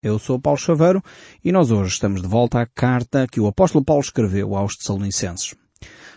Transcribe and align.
Eu 0.00 0.16
sou 0.16 0.38
Paulo 0.38 0.56
Chaveiro 0.56 1.02
e 1.44 1.50
nós 1.50 1.72
hoje 1.72 1.94
estamos 1.94 2.22
de 2.22 2.28
volta 2.28 2.60
à 2.60 2.66
carta 2.66 3.26
que 3.26 3.40
o 3.40 3.48
apóstolo 3.48 3.84
Paulo 3.84 4.00
escreveu 4.00 4.54
aos 4.54 4.76
Tessalonicenses. 4.76 5.56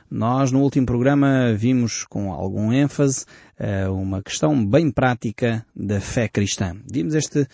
Nós 0.07 0.51
no 0.51 0.59
último 0.61 0.85
programa 0.85 1.51
vimos 1.55 2.04
com 2.04 2.31
algum 2.31 2.71
ênfase 2.71 3.25
uh, 3.59 3.91
uma 3.91 4.21
questão 4.21 4.63
bem 4.63 4.91
prática 4.91 5.65
da 5.75 5.99
fé 5.99 6.28
cristã. 6.28 6.75
Vimos 6.91 7.15
este 7.15 7.39
uh, 7.39 7.47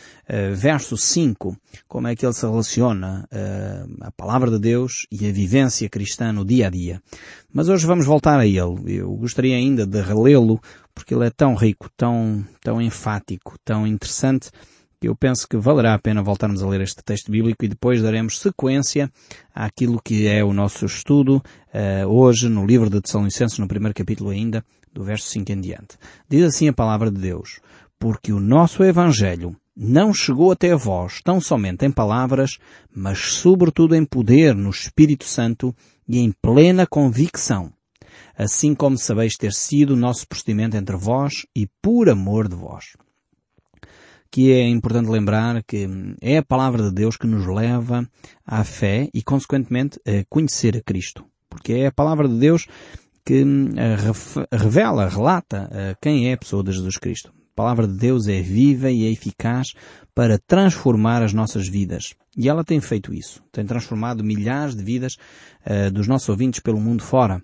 verso 0.53 0.97
5, 0.97 1.55
como 1.87 2.09
é 2.09 2.15
que 2.15 2.25
ele 2.25 2.33
se 2.33 2.45
relaciona 2.45 3.25
a 4.01 4.11
palavra 4.11 4.51
de 4.51 4.59
Deus 4.59 5.07
e 5.09 5.29
a 5.29 5.31
vivência 5.31 5.87
cristã 5.87 6.33
no 6.33 6.43
dia 6.43 6.67
a 6.67 6.69
dia. 6.69 7.01
Mas 7.53 7.69
hoje 7.69 7.87
vamos 7.87 8.05
voltar 8.05 8.37
a 8.37 8.45
ele. 8.45 8.97
Eu 8.97 9.15
gostaria 9.15 9.55
ainda 9.55 9.85
de 9.85 10.01
relê-lo 10.01 10.59
porque 10.93 11.13
ele 11.13 11.25
é 11.25 11.29
tão 11.29 11.55
rico, 11.55 11.89
tão, 11.95 12.43
tão 12.59 12.81
enfático, 12.81 13.55
tão 13.63 13.87
interessante 13.87 14.51
eu 15.05 15.15
penso 15.15 15.47
que 15.47 15.57
valerá 15.57 15.93
a 15.93 15.99
pena 15.99 16.23
voltarmos 16.23 16.63
a 16.63 16.67
ler 16.67 16.81
este 16.81 17.03
texto 17.03 17.31
bíblico 17.31 17.63
e 17.63 17.67
depois 17.67 18.01
daremos 18.01 18.39
sequência 18.39 19.11
àquilo 19.53 20.01
que 20.03 20.27
é 20.27 20.43
o 20.43 20.53
nosso 20.53 20.87
estudo 20.87 21.35
uh, 21.37 22.07
hoje 22.07 22.49
no 22.49 22.65
livro 22.65 22.89
de 22.89 22.99
Tessalonicenses, 22.99 23.59
no 23.59 23.67
primeiro 23.67 23.93
capítulo 23.93 24.31
ainda, 24.31 24.65
do 24.91 25.03
verso 25.03 25.29
5 25.29 25.51
em 25.51 25.61
diante. 25.61 25.99
Diz 26.27 26.43
assim 26.43 26.67
a 26.67 26.73
palavra 26.73 27.11
de 27.11 27.21
Deus, 27.21 27.59
porque 27.99 28.33
o 28.33 28.39
nosso 28.39 28.83
Evangelho 28.83 29.55
não 29.75 30.11
chegou 30.11 30.51
até 30.51 30.75
vós 30.75 31.21
tão 31.21 31.39
somente 31.39 31.85
em 31.85 31.91
palavras, 31.91 32.57
mas 32.91 33.19
sobretudo 33.19 33.95
em 33.95 34.03
poder 34.03 34.55
no 34.55 34.71
Espírito 34.71 35.25
Santo 35.25 35.75
e 36.07 36.17
em 36.17 36.31
plena 36.41 36.87
convicção, 36.87 37.71
assim 38.35 38.73
como 38.73 38.97
sabeis 38.97 39.35
ter 39.35 39.53
sido 39.53 39.91
o 39.91 39.97
nosso 39.97 40.27
procedimento 40.27 40.75
entre 40.75 40.95
vós 40.95 41.45
e 41.55 41.67
por 41.83 42.09
amor 42.09 42.47
de 42.47 42.55
vós 42.55 42.93
que 44.31 44.51
é 44.51 44.67
importante 44.67 45.09
lembrar 45.09 45.63
que 45.63 45.87
é 46.21 46.37
a 46.37 46.43
palavra 46.43 46.83
de 46.83 46.91
Deus 46.91 47.17
que 47.17 47.27
nos 47.27 47.45
leva 47.45 48.07
à 48.45 48.63
fé 48.63 49.09
e, 49.13 49.21
consequentemente, 49.21 49.99
a 50.05 50.23
conhecer 50.29 50.77
a 50.77 50.81
Cristo. 50.81 51.25
Porque 51.49 51.73
é 51.73 51.87
a 51.87 51.91
palavra 51.91 52.27
de 52.27 52.37
Deus 52.37 52.67
que 53.25 53.43
eh, 53.43 53.97
revela, 54.51 55.09
relata 55.09 55.69
eh, 55.71 55.95
quem 56.01 56.29
é 56.29 56.33
a 56.33 56.37
pessoa 56.37 56.63
de 56.63 56.71
Jesus 56.71 56.97
Cristo. 56.97 57.33
A 57.53 57.55
palavra 57.57 57.87
de 57.87 57.97
Deus 57.97 58.27
é 58.27 58.41
viva 58.41 58.89
e 58.89 59.05
é 59.05 59.11
eficaz 59.11 59.73
para 60.13 60.37
transformar 60.37 61.21
as 61.23 61.33
nossas 61.33 61.67
vidas. 61.67 62.13
E 62.37 62.47
ela 62.47 62.63
tem 62.63 62.79
feito 62.79 63.13
isso. 63.13 63.43
Tem 63.51 63.65
transformado 63.65 64.23
milhares 64.23 64.75
de 64.75 64.83
vidas 64.83 65.17
uh, 65.65 65.91
dos 65.91 66.07
nossos 66.07 66.29
ouvintes 66.29 66.59
pelo 66.59 66.79
mundo 66.79 67.03
fora. 67.03 67.41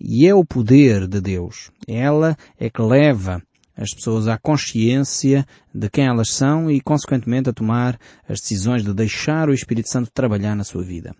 E 0.00 0.28
é 0.28 0.34
o 0.34 0.44
poder 0.44 1.08
de 1.08 1.20
Deus. 1.20 1.72
Ela 1.88 2.36
é 2.56 2.70
que 2.70 2.80
leva 2.80 3.42
as 3.78 3.94
pessoas 3.94 4.26
à 4.26 4.36
consciência 4.36 5.46
de 5.72 5.88
quem 5.88 6.06
elas 6.06 6.30
são 6.30 6.68
e, 6.68 6.80
consequentemente, 6.80 7.48
a 7.48 7.52
tomar 7.52 7.98
as 8.28 8.40
decisões 8.40 8.82
de 8.82 8.92
deixar 8.92 9.48
o 9.48 9.54
Espírito 9.54 9.88
Santo 9.88 10.10
trabalhar 10.12 10.56
na 10.56 10.64
sua 10.64 10.82
vida. 10.82 11.14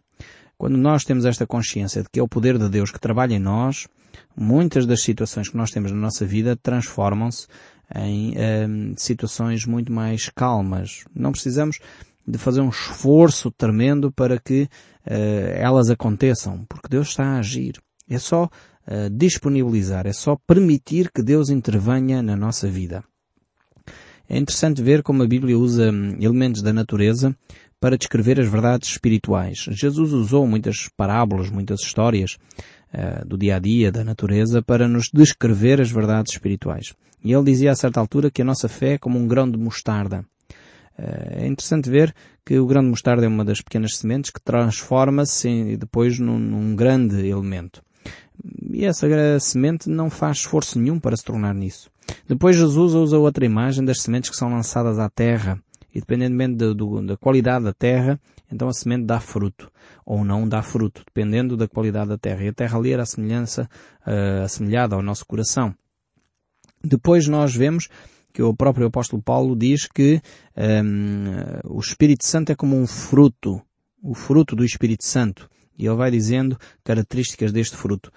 Quando 0.58 0.76
nós 0.76 1.04
temos 1.04 1.24
esta 1.24 1.46
consciência 1.46 2.02
de 2.02 2.08
que 2.10 2.18
é 2.18 2.22
o 2.22 2.28
poder 2.28 2.58
de 2.58 2.68
Deus 2.68 2.90
que 2.90 2.98
trabalha 2.98 3.34
em 3.34 3.38
nós, 3.38 3.86
muitas 4.36 4.86
das 4.86 5.02
situações 5.02 5.48
que 5.48 5.56
nós 5.56 5.70
temos 5.70 5.92
na 5.92 5.98
nossa 5.98 6.26
vida 6.26 6.56
transformam-se 6.56 7.46
em 7.94 8.34
um, 8.36 8.94
situações 8.96 9.64
muito 9.64 9.92
mais 9.92 10.28
calmas. 10.28 11.04
Não 11.14 11.30
precisamos 11.30 11.78
de 12.26 12.38
fazer 12.38 12.60
um 12.60 12.70
esforço 12.70 13.52
tremendo 13.52 14.10
para 14.10 14.38
que 14.38 14.62
uh, 14.62 15.54
elas 15.54 15.90
aconteçam, 15.90 16.66
porque 16.68 16.88
Deus 16.88 17.08
está 17.08 17.24
a 17.24 17.38
agir. 17.38 17.80
É 18.10 18.18
só 18.18 18.50
disponibilizar, 19.12 20.06
é 20.06 20.12
só 20.12 20.36
permitir 20.46 21.10
que 21.12 21.22
Deus 21.22 21.50
intervenha 21.50 22.22
na 22.22 22.34
nossa 22.34 22.68
vida. 22.68 23.04
É 24.28 24.36
interessante 24.36 24.82
ver 24.82 25.02
como 25.02 25.22
a 25.22 25.26
Bíblia 25.26 25.58
usa 25.58 25.90
hum, 25.90 26.18
elementos 26.20 26.60
da 26.60 26.70
natureza 26.70 27.34
para 27.80 27.96
descrever 27.96 28.38
as 28.38 28.46
verdades 28.46 28.90
espirituais. 28.90 29.66
Jesus 29.70 30.12
usou 30.12 30.46
muitas 30.46 30.88
parábolas, 30.94 31.48
muitas 31.48 31.80
histórias 31.80 32.36
uh, 32.92 33.26
do 33.26 33.38
dia 33.38 33.56
a 33.56 33.58
dia, 33.58 33.90
da 33.90 34.04
natureza, 34.04 34.60
para 34.60 34.86
nos 34.86 35.08
descrever 35.12 35.80
as 35.80 35.90
verdades 35.90 36.34
espirituais. 36.34 36.92
E 37.24 37.32
ele 37.32 37.44
dizia 37.44 37.72
a 37.72 37.76
certa 37.76 38.00
altura 38.00 38.30
que 38.30 38.42
a 38.42 38.44
nossa 38.44 38.68
fé 38.68 38.94
é 38.94 38.98
como 38.98 39.18
um 39.18 39.26
grão 39.26 39.50
de 39.50 39.56
mostarda. 39.56 40.22
Uh, 40.98 41.44
é 41.44 41.46
interessante 41.46 41.88
ver 41.88 42.14
que 42.44 42.58
o 42.58 42.66
grão 42.66 42.82
de 42.82 42.90
mostarda 42.90 43.24
é 43.24 43.28
uma 43.28 43.44
das 43.46 43.62
pequenas 43.62 43.96
sementes 43.96 44.30
que 44.30 44.42
transforma-se 44.42 45.76
depois 45.78 46.18
num, 46.18 46.38
num 46.38 46.76
grande 46.76 47.26
elemento. 47.26 47.80
E 48.70 48.84
essa 48.84 49.06
semente 49.40 49.88
não 49.88 50.10
faz 50.10 50.38
esforço 50.38 50.78
nenhum 50.78 51.00
para 51.00 51.16
se 51.16 51.24
tornar 51.24 51.54
nisso. 51.54 51.90
Depois 52.26 52.56
Jesus 52.56 52.94
usa 52.94 53.18
outra 53.18 53.44
imagem 53.44 53.84
das 53.84 54.00
sementes 54.00 54.30
que 54.30 54.36
são 54.36 54.50
lançadas 54.50 54.98
à 54.98 55.08
terra. 55.08 55.60
E 55.94 56.00
dependendo 56.00 56.74
do, 56.74 56.74
do, 56.74 57.06
da 57.06 57.16
qualidade 57.16 57.64
da 57.64 57.72
terra, 57.72 58.20
então 58.52 58.68
a 58.68 58.72
semente 58.72 59.04
dá 59.04 59.20
fruto. 59.20 59.70
Ou 60.04 60.24
não 60.24 60.48
dá 60.48 60.62
fruto, 60.62 61.02
dependendo 61.06 61.56
da 61.56 61.66
qualidade 61.66 62.10
da 62.10 62.18
terra. 62.18 62.44
E 62.44 62.48
a 62.48 62.52
terra 62.52 62.78
ali 62.78 62.92
era 62.92 63.02
a 63.02 63.06
semelhança, 63.06 63.68
uh, 64.06 64.44
assemelhada 64.44 64.94
ao 64.94 65.02
nosso 65.02 65.26
coração. 65.26 65.74
Depois 66.84 67.26
nós 67.26 67.54
vemos 67.54 67.88
que 68.32 68.42
o 68.42 68.54
próprio 68.54 68.86
apóstolo 68.86 69.20
Paulo 69.20 69.56
diz 69.56 69.86
que 69.86 70.20
um, 70.56 70.62
ehm, 70.62 71.60
o 71.64 71.80
Espírito 71.80 72.24
Santo 72.24 72.52
é 72.52 72.54
como 72.54 72.76
um 72.76 72.86
fruto, 72.86 73.60
o 74.00 74.14
fruto 74.14 74.54
do 74.54 74.64
Espírito 74.64 75.04
Santo. 75.04 75.50
E 75.78 75.86
ele 75.86 75.96
vai 75.96 76.10
dizendo 76.10 76.58
características 76.82 77.52
deste 77.52 77.76
fruto. 77.76 78.10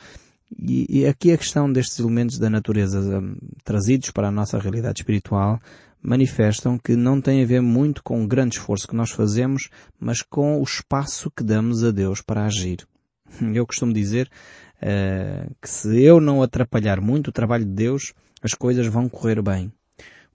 E, 0.60 1.02
e 1.02 1.06
aqui 1.06 1.32
a 1.32 1.38
questão 1.38 1.72
destes 1.72 2.00
elementos 2.00 2.38
da 2.38 2.50
natureza 2.50 3.00
um, 3.00 3.36
trazidos 3.64 4.12
para 4.12 4.28
a 4.28 4.32
nossa 4.32 4.60
realidade 4.60 5.02
espiritual 5.02 5.60
manifestam 6.02 6.78
que 6.78 6.96
não 6.96 7.22
tem 7.22 7.44
a 7.44 7.46
ver 7.46 7.62
muito 7.62 8.04
com 8.04 8.24
o 8.24 8.28
grande 8.28 8.58
esforço 8.58 8.88
que 8.88 8.96
nós 8.96 9.12
fazemos, 9.12 9.70
mas 10.00 10.22
com 10.22 10.60
o 10.60 10.64
espaço 10.64 11.30
que 11.30 11.44
damos 11.44 11.84
a 11.84 11.92
Deus 11.92 12.22
para 12.22 12.46
agir. 12.46 12.86
Eu 13.54 13.66
costumo 13.66 13.94
dizer 13.94 14.30
uh, 14.82 15.56
que 15.62 15.70
se 15.70 16.02
eu 16.02 16.20
não 16.20 16.42
atrapalhar 16.42 17.00
muito 17.00 17.28
o 17.28 17.32
trabalho 17.32 17.66
de 17.66 17.72
Deus, 17.72 18.14
as 18.42 18.54
coisas 18.54 18.88
vão 18.88 19.08
correr 19.08 19.42
bem. 19.42 19.72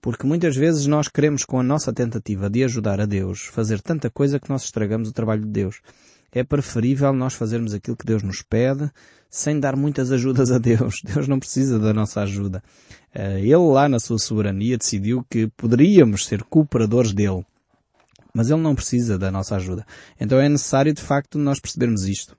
Porque 0.00 0.26
muitas 0.26 0.54
vezes 0.54 0.86
nós 0.86 1.08
queremos 1.08 1.44
com 1.44 1.58
a 1.58 1.64
nossa 1.64 1.92
tentativa 1.92 2.48
de 2.48 2.62
ajudar 2.62 3.00
a 3.00 3.06
Deus 3.06 3.40
fazer 3.46 3.80
tanta 3.82 4.08
coisa 4.08 4.38
que 4.38 4.48
nós 4.48 4.62
estragamos 4.62 5.08
o 5.08 5.12
trabalho 5.12 5.42
de 5.42 5.48
Deus 5.48 5.80
é 6.38 6.44
preferível 6.44 7.14
nós 7.14 7.32
fazermos 7.32 7.72
aquilo 7.72 7.96
que 7.96 8.04
Deus 8.04 8.22
nos 8.22 8.42
pede 8.42 8.90
sem 9.30 9.58
dar 9.58 9.74
muitas 9.74 10.12
ajudas 10.12 10.50
a 10.50 10.58
Deus. 10.58 11.00
Deus 11.14 11.26
não 11.26 11.38
precisa 11.38 11.78
da 11.78 11.94
nossa 11.94 12.20
ajuda. 12.20 12.62
Eh, 13.14 13.40
ele 13.40 13.56
lá 13.56 13.88
na 13.88 13.98
sua 13.98 14.18
soberania 14.18 14.76
decidiu 14.76 15.24
que 15.30 15.46
poderíamos 15.56 16.26
ser 16.26 16.42
cooperadores 16.42 17.14
dele. 17.14 17.42
Mas 18.34 18.50
ele 18.50 18.60
não 18.60 18.74
precisa 18.74 19.18
da 19.18 19.30
nossa 19.30 19.56
ajuda. 19.56 19.86
Então 20.20 20.38
é 20.38 20.46
necessário 20.46 20.92
de 20.92 21.00
facto 21.00 21.38
nós 21.38 21.58
percebermos 21.58 22.04
isto. 22.04 22.36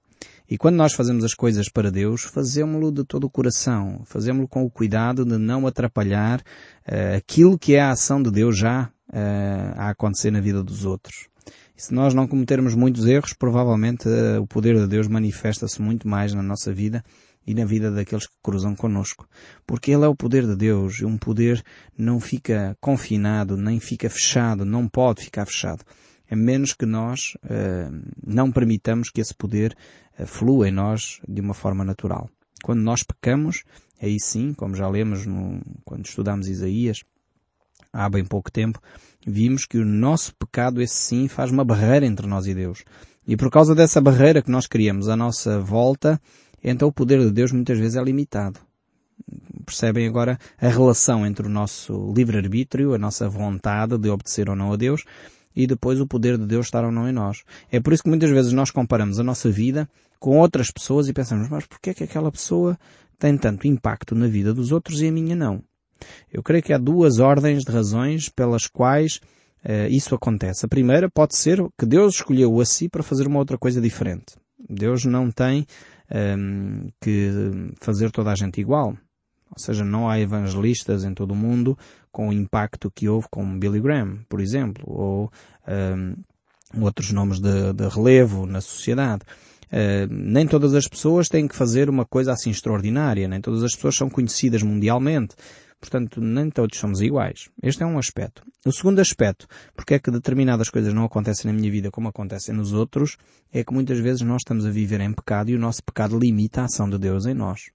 E 0.47 0.59
quando 0.59 0.75
nós 0.75 0.93
fazemos 0.93 1.25
as 1.25 1.33
coisas 1.33 1.67
para 1.67 1.89
Deus, 1.89 2.21
fazemos-lo 2.21 2.91
de 2.91 3.03
todo 3.03 3.23
o 3.23 3.29
coração. 3.31 4.03
Fazemos-lo 4.05 4.47
com 4.47 4.63
o 4.63 4.69
cuidado 4.69 5.25
de 5.25 5.39
não 5.39 5.65
atrapalhar 5.65 6.39
uh, 6.39 7.17
aquilo 7.17 7.57
que 7.57 7.73
é 7.75 7.81
a 7.81 7.89
ação 7.89 8.21
de 8.21 8.31
Deus 8.31 8.57
já 8.57 8.91
uh, 9.09 9.73
a 9.75 9.89
acontecer 9.89 10.31
na 10.31 10.39
vida 10.39 10.63
dos 10.63 10.85
outros. 10.85 11.27
E 11.77 11.81
se 11.81 11.93
nós 11.93 12.11
não 12.11 12.27
cometermos 12.27 12.73
muitos 12.73 13.05
erros, 13.05 13.33
provavelmente 13.33 14.09
uh, 14.09 14.41
o 14.41 14.47
poder 14.47 14.75
de 14.75 14.87
Deus 14.87 15.07
manifesta-se 15.07 15.79
muito 15.79 16.07
mais 16.07 16.33
na 16.33 16.41
nossa 16.41 16.73
vida 16.73 17.03
e 17.45 17.53
na 17.53 17.65
vida 17.65 17.91
daqueles 17.91 18.25
que 18.25 18.33
cruzam 18.41 18.75
conosco. 18.75 19.27
Porque 19.65 19.91
Ele 19.91 20.03
é 20.03 20.07
o 20.07 20.15
poder 20.15 20.47
de 20.47 20.55
Deus 20.55 20.95
e 20.99 21.05
um 21.05 21.19
poder 21.19 21.63
não 21.95 22.19
fica 22.19 22.75
confinado, 22.81 23.55
nem 23.55 23.79
fica 23.79 24.09
fechado, 24.09 24.65
não 24.65 24.87
pode 24.87 25.23
ficar 25.23 25.45
fechado. 25.45 25.83
A 26.29 26.35
menos 26.35 26.73
que 26.73 26.85
nós 26.87 27.37
uh, 27.43 28.11
não 28.25 28.51
permitamos 28.51 29.11
que 29.11 29.21
esse 29.21 29.35
poder 29.35 29.77
uh, 30.19 30.25
flua 30.25 30.67
em 30.67 30.71
nós 30.71 31.21
de 31.29 31.41
uma 31.41 31.53
forma 31.53 31.85
natural. 31.85 32.27
Quando 32.63 32.81
nós 32.81 33.03
pecamos, 33.03 33.63
aí 34.01 34.17
sim, 34.19 34.51
como 34.51 34.75
já 34.75 34.89
lemos 34.89 35.27
no, 35.27 35.61
quando 35.85 36.07
estudamos 36.07 36.47
Isaías, 36.47 37.03
há 37.93 38.09
bem 38.09 38.25
pouco 38.25 38.51
tempo, 38.51 38.81
vimos 39.27 39.65
que 39.65 39.77
o 39.77 39.83
nosso 39.83 40.33
pecado, 40.35 40.81
esse 40.81 40.95
sim, 40.95 41.27
faz 41.27 41.51
uma 41.51 41.65
barreira 41.65 42.05
entre 42.05 42.25
nós 42.25 42.47
e 42.47 42.55
Deus. 42.55 42.85
E 43.27 43.35
por 43.35 43.51
causa 43.51 43.75
dessa 43.75 43.99
barreira 43.99 44.41
que 44.41 44.49
nós 44.49 44.67
criamos 44.67 45.09
à 45.09 45.17
nossa 45.17 45.59
volta, 45.59 46.19
então 46.63 46.87
o 46.87 46.93
poder 46.93 47.19
de 47.19 47.29
Deus 47.29 47.51
muitas 47.51 47.77
vezes 47.77 47.97
é 47.97 48.01
limitado. 48.01 48.61
Percebem 49.65 50.07
agora 50.07 50.39
a 50.57 50.69
relação 50.69 51.25
entre 51.25 51.45
o 51.45 51.49
nosso 51.49 52.13
livre-arbítrio, 52.15 52.93
a 52.93 52.97
nossa 52.97 53.27
vontade 53.27 53.97
de 53.97 54.09
obedecer 54.09 54.49
ou 54.49 54.55
não 54.55 54.71
a 54.71 54.77
Deus, 54.77 55.03
e 55.53 55.67
depois 55.67 55.99
o 55.99 56.07
poder 56.07 56.37
de 56.37 56.45
Deus 56.45 56.67
estar 56.67 56.85
ou 56.85 56.91
não 56.91 57.09
em 57.09 57.11
nós. 57.11 57.43
É 57.69 57.81
por 57.81 57.91
isso 57.91 58.03
que 58.03 58.09
muitas 58.09 58.29
vezes 58.29 58.53
nós 58.53 58.71
comparamos 58.71 59.19
a 59.19 59.23
nossa 59.23 59.51
vida 59.51 59.89
com 60.19 60.37
outras 60.37 60.71
pessoas 60.71 61.09
e 61.09 61.13
pensamos, 61.13 61.49
mas 61.49 61.65
porquê 61.65 61.89
é 61.89 61.93
que 61.93 62.03
aquela 62.05 62.31
pessoa 62.31 62.79
tem 63.19 63.37
tanto 63.37 63.67
impacto 63.67 64.15
na 64.15 64.27
vida 64.27 64.53
dos 64.53 64.71
outros 64.71 65.01
e 65.01 65.07
a 65.07 65.11
minha 65.11 65.35
não? 65.35 65.61
Eu 66.31 66.43
creio 66.43 66.63
que 66.63 66.73
há 66.73 66.77
duas 66.77 67.19
ordens 67.19 67.63
de 67.63 67.71
razões 67.71 68.29
pelas 68.29 68.67
quais 68.67 69.19
uh, 69.65 69.87
isso 69.89 70.13
acontece. 70.15 70.65
A 70.65 70.69
primeira 70.69 71.09
pode 71.09 71.35
ser 71.35 71.63
que 71.77 71.85
Deus 71.85 72.15
escolheu 72.15 72.59
a 72.59 72.65
si 72.65 72.89
para 72.89 73.03
fazer 73.03 73.27
uma 73.27 73.39
outra 73.39 73.57
coisa 73.57 73.81
diferente. 73.81 74.35
Deus 74.69 75.05
não 75.05 75.29
tem 75.29 75.65
um, 76.11 76.17
ehm, 76.17 76.89
que 76.99 77.31
fazer 77.79 78.11
toda 78.11 78.31
a 78.31 78.35
gente 78.35 78.59
igual. 78.59 78.97
Ou 79.49 79.59
seja, 79.59 79.85
não 79.85 80.09
há 80.09 80.19
evangelistas 80.19 81.03
em 81.05 81.13
todo 81.13 81.31
o 81.31 81.35
mundo 81.35 81.77
com 82.11 82.29
o 82.29 82.33
impacto 82.33 82.91
que 82.93 83.07
houve 83.07 83.27
com 83.29 83.57
Billy 83.57 83.79
Graham, 83.79 84.19
por 84.27 84.41
exemplo, 84.41 84.83
ou 84.87 85.31
outros 86.81 87.11
nomes 87.11 87.39
de, 87.39 87.73
de 87.73 87.87
relevo 87.87 88.45
na 88.45 88.61
sociedade. 88.61 89.23
Uh, 89.67 90.07
nem 90.09 90.47
todas 90.47 90.73
as 90.73 90.87
pessoas 90.87 91.27
têm 91.27 91.47
que 91.47 91.55
fazer 91.55 91.89
uma 91.89 92.05
coisa 92.05 92.31
assim 92.31 92.49
extraordinária, 92.49 93.27
nem 93.27 93.41
todas 93.41 93.63
as 93.63 93.75
pessoas 93.75 93.95
são 93.95 94.09
conhecidas 94.09 94.63
mundialmente. 94.63 95.35
Portanto, 95.79 96.19
nem 96.19 96.49
todos 96.49 96.77
somos 96.77 97.01
iguais. 97.01 97.49
Este 97.61 97.83
é 97.83 97.85
um 97.85 97.99
aspecto. 97.99 98.43
O 98.65 98.71
segundo 98.71 98.99
aspecto, 98.99 99.47
porque 99.75 99.93
é 99.93 99.99
que 99.99 100.09
determinadas 100.09 100.69
coisas 100.69 100.93
não 100.93 101.05
acontecem 101.05 101.51
na 101.51 101.57
minha 101.57 101.71
vida 101.71 101.91
como 101.91 102.07
acontecem 102.07 102.53
nos 102.53 102.73
outros, 102.73 103.17
é 103.53 103.63
que 103.63 103.73
muitas 103.73 103.99
vezes 103.99 104.21
nós 104.21 104.41
estamos 104.41 104.65
a 104.65 104.71
viver 104.71 104.99
em 105.01 105.13
pecado 105.13 105.49
e 105.49 105.55
o 105.55 105.59
nosso 105.59 105.83
pecado 105.83 106.17
limita 106.17 106.61
a 106.61 106.65
ação 106.65 106.89
de 106.89 106.97
Deus 106.97 107.25
em 107.25 107.33
nós. 107.33 107.69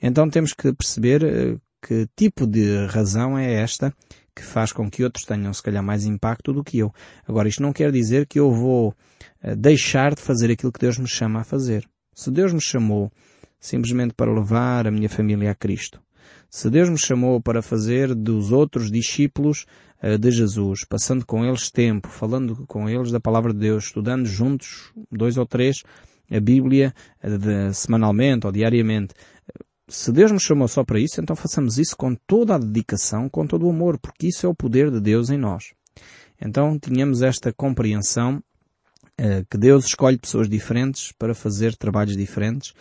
Então 0.00 0.28
temos 0.28 0.52
que 0.52 0.72
perceber 0.72 1.24
uh, 1.24 1.60
que 1.86 2.06
tipo 2.14 2.46
de 2.46 2.86
razão 2.86 3.38
é 3.38 3.54
esta 3.54 3.94
que 4.34 4.42
faz 4.42 4.70
com 4.70 4.88
que 4.88 5.02
outros 5.02 5.24
tenham 5.24 5.52
se 5.52 5.62
calhar 5.62 5.82
mais 5.82 6.04
impacto 6.04 6.52
do 6.52 6.62
que 6.62 6.78
eu. 6.78 6.92
Agora, 7.26 7.48
isto 7.48 7.62
não 7.62 7.72
quer 7.72 7.90
dizer 7.90 8.26
que 8.26 8.38
eu 8.38 8.52
vou 8.52 8.94
uh, 9.42 9.56
deixar 9.56 10.14
de 10.14 10.20
fazer 10.20 10.50
aquilo 10.50 10.72
que 10.72 10.80
Deus 10.80 10.98
me 10.98 11.08
chama 11.08 11.40
a 11.40 11.44
fazer. 11.44 11.88
Se 12.14 12.30
Deus 12.30 12.52
me 12.52 12.60
chamou 12.60 13.10
simplesmente 13.58 14.14
para 14.14 14.32
levar 14.32 14.86
a 14.86 14.90
minha 14.90 15.08
família 15.08 15.50
a 15.50 15.54
Cristo, 15.54 16.00
se 16.50 16.70
Deus 16.70 16.88
me 16.88 16.98
chamou 16.98 17.40
para 17.40 17.60
fazer 17.60 18.14
dos 18.14 18.52
outros 18.52 18.90
discípulos 18.90 19.66
uh, 20.02 20.16
de 20.16 20.30
Jesus, 20.30 20.84
passando 20.84 21.26
com 21.26 21.44
eles 21.44 21.70
tempo, 21.70 22.08
falando 22.08 22.64
com 22.66 22.88
eles 22.88 23.10
da 23.10 23.20
palavra 23.20 23.52
de 23.52 23.60
Deus, 23.60 23.84
estudando 23.84 24.26
juntos, 24.26 24.90
dois 25.12 25.36
ou 25.36 25.44
três, 25.44 25.82
a 26.30 26.40
Bíblia 26.40 26.94
uh, 27.22 27.38
de, 27.38 27.74
semanalmente 27.74 28.46
ou 28.46 28.52
diariamente, 28.52 29.14
se 29.88 30.12
Deus 30.12 30.32
nos 30.32 30.42
chamou 30.42 30.68
só 30.68 30.84
para 30.84 31.00
isso, 31.00 31.20
então 31.20 31.34
façamos 31.34 31.78
isso 31.78 31.96
com 31.96 32.14
toda 32.14 32.54
a 32.54 32.58
dedicação, 32.58 33.28
com 33.28 33.46
todo 33.46 33.66
o 33.66 33.70
amor, 33.70 33.98
porque 33.98 34.28
isso 34.28 34.44
é 34.44 34.48
o 34.48 34.54
poder 34.54 34.90
de 34.90 35.00
Deus 35.00 35.30
em 35.30 35.38
nós. 35.38 35.72
Então 36.40 36.78
tínhamos 36.78 37.22
esta 37.22 37.52
compreensão 37.52 38.42
que 39.50 39.58
Deus 39.58 39.86
escolhe 39.86 40.18
pessoas 40.18 40.48
diferentes 40.48 41.10
para 41.18 41.34
fazer 41.34 41.74
trabalhos 41.74 42.16
diferentes, 42.16 42.72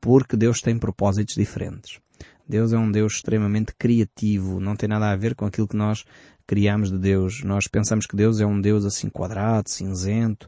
porque 0.00 0.36
Deus 0.36 0.60
tem 0.60 0.78
propósitos 0.78 1.34
diferentes. 1.34 1.98
Deus 2.52 2.74
é 2.74 2.76
um 2.76 2.90
Deus 2.90 3.14
extremamente 3.14 3.72
criativo, 3.78 4.60
não 4.60 4.76
tem 4.76 4.86
nada 4.86 5.10
a 5.10 5.16
ver 5.16 5.34
com 5.34 5.46
aquilo 5.46 5.66
que 5.66 5.74
nós 5.74 6.04
criamos 6.46 6.90
de 6.90 6.98
Deus. 6.98 7.42
Nós 7.42 7.66
pensamos 7.66 8.04
que 8.04 8.14
Deus 8.14 8.40
é 8.40 8.46
um 8.46 8.60
Deus 8.60 8.84
assim 8.84 9.08
quadrado, 9.08 9.70
cinzento, 9.70 10.46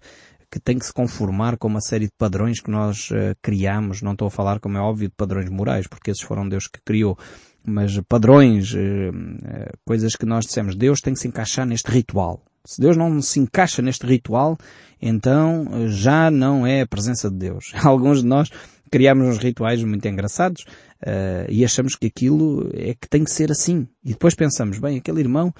que 0.50 0.60
tem 0.60 0.78
que 0.78 0.84
se 0.84 0.92
conformar 0.92 1.56
com 1.56 1.66
uma 1.66 1.80
série 1.80 2.04
de 2.04 2.12
padrões 2.18 2.60
que 2.60 2.70
nós 2.70 3.10
uh, 3.10 3.34
criamos. 3.40 4.02
Não 4.02 4.12
estou 4.12 4.28
a 4.28 4.30
falar, 4.30 4.60
como 4.60 4.76
é 4.76 4.80
óbvio, 4.82 5.08
de 5.08 5.14
padrões 5.16 5.48
morais, 5.48 5.86
porque 5.86 6.10
esses 6.10 6.22
foram 6.22 6.46
Deus 6.46 6.66
que 6.66 6.78
criou. 6.84 7.18
Mas 7.66 7.98
padrões, 8.06 8.74
uh, 8.74 8.76
uh, 8.76 9.78
coisas 9.86 10.14
que 10.14 10.26
nós 10.26 10.44
dissemos, 10.44 10.76
Deus 10.76 11.00
tem 11.00 11.14
que 11.14 11.20
se 11.20 11.28
encaixar 11.28 11.64
neste 11.64 11.90
ritual. 11.90 12.42
Se 12.66 12.82
Deus 12.82 12.98
não 12.98 13.22
se 13.22 13.40
encaixa 13.40 13.80
neste 13.80 14.06
ritual, 14.06 14.58
então 15.00 15.88
já 15.88 16.30
não 16.30 16.66
é 16.66 16.82
a 16.82 16.86
presença 16.86 17.30
de 17.30 17.36
Deus. 17.36 17.72
Alguns 17.82 18.20
de 18.20 18.26
nós 18.26 18.50
criamos 18.94 19.26
uns 19.26 19.38
rituais 19.38 19.82
muito 19.82 20.06
engraçados 20.06 20.62
uh, 21.02 21.50
e 21.50 21.64
achamos 21.64 21.96
que 21.96 22.06
aquilo 22.06 22.70
é 22.72 22.94
que 22.94 23.08
tem 23.08 23.24
que 23.24 23.30
ser 23.32 23.50
assim. 23.50 23.88
E 24.04 24.10
depois 24.10 24.36
pensamos, 24.36 24.78
bem, 24.78 24.98
aquele 24.98 25.18
irmão 25.18 25.52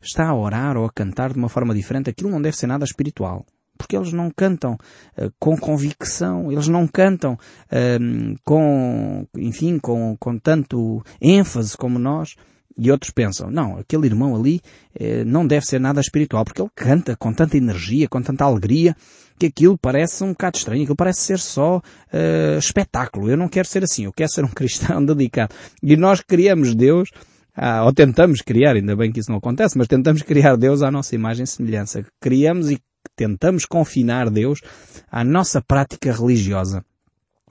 está 0.00 0.26
a 0.26 0.34
orar 0.34 0.74
ou 0.74 0.86
a 0.86 0.90
cantar 0.90 1.34
de 1.34 1.38
uma 1.38 1.50
forma 1.50 1.74
diferente, 1.74 2.08
aquilo 2.08 2.30
não 2.30 2.40
deve 2.40 2.56
ser 2.56 2.66
nada 2.66 2.86
espiritual 2.86 3.44
porque 3.76 3.96
eles 3.96 4.12
não 4.12 4.28
cantam 4.28 4.72
uh, 4.72 5.30
com 5.38 5.56
convicção, 5.56 6.50
eles 6.50 6.66
não 6.66 6.88
cantam 6.88 7.34
uh, 7.34 8.38
com, 8.42 9.24
enfim, 9.36 9.78
com, 9.78 10.16
com 10.18 10.36
tanto 10.38 11.00
ênfase 11.20 11.76
como 11.76 11.96
nós. 11.96 12.34
E 12.76 12.90
outros 12.90 13.12
pensam, 13.12 13.50
não, 13.50 13.76
aquele 13.76 14.06
irmão 14.06 14.34
ali 14.34 14.60
uh, 15.00 15.24
não 15.24 15.46
deve 15.46 15.64
ser 15.64 15.78
nada 15.78 16.00
espiritual, 16.00 16.44
porque 16.44 16.60
ele 16.60 16.70
canta 16.74 17.14
com 17.14 17.32
tanta 17.32 17.56
energia, 17.56 18.08
com 18.08 18.20
tanta 18.20 18.44
alegria, 18.44 18.96
que 19.38 19.46
aquilo 19.46 19.78
parece 19.78 20.24
um 20.24 20.30
bocado 20.30 20.58
estranho, 20.58 20.82
aquilo 20.82 20.96
parece 20.96 21.20
ser 21.20 21.38
só 21.38 21.80
espetáculo. 22.58 23.30
Eu 23.30 23.36
não 23.36 23.48
quero 23.48 23.68
ser 23.68 23.84
assim, 23.84 24.04
eu 24.04 24.12
quero 24.12 24.30
ser 24.30 24.44
um 24.44 24.48
cristão 24.52 25.04
dedicado. 25.04 25.54
E 25.82 25.96
nós 25.96 26.20
criamos 26.20 26.74
Deus 26.74 27.10
ah, 27.60 27.84
ou 27.84 27.92
tentamos 27.92 28.40
criar, 28.40 28.76
ainda 28.76 28.94
bem 28.94 29.10
que 29.10 29.18
isso 29.18 29.32
não 29.32 29.38
acontece, 29.38 29.76
mas 29.76 29.88
tentamos 29.88 30.22
criar 30.22 30.56
Deus 30.56 30.80
à 30.80 30.92
nossa 30.92 31.16
imagem 31.16 31.42
e 31.42 31.46
semelhança. 31.46 32.06
Criamos 32.20 32.70
e 32.70 32.78
tentamos 33.16 33.64
confinar 33.64 34.30
Deus 34.30 34.60
à 35.10 35.24
nossa 35.24 35.60
prática 35.60 36.12
religiosa. 36.12 36.84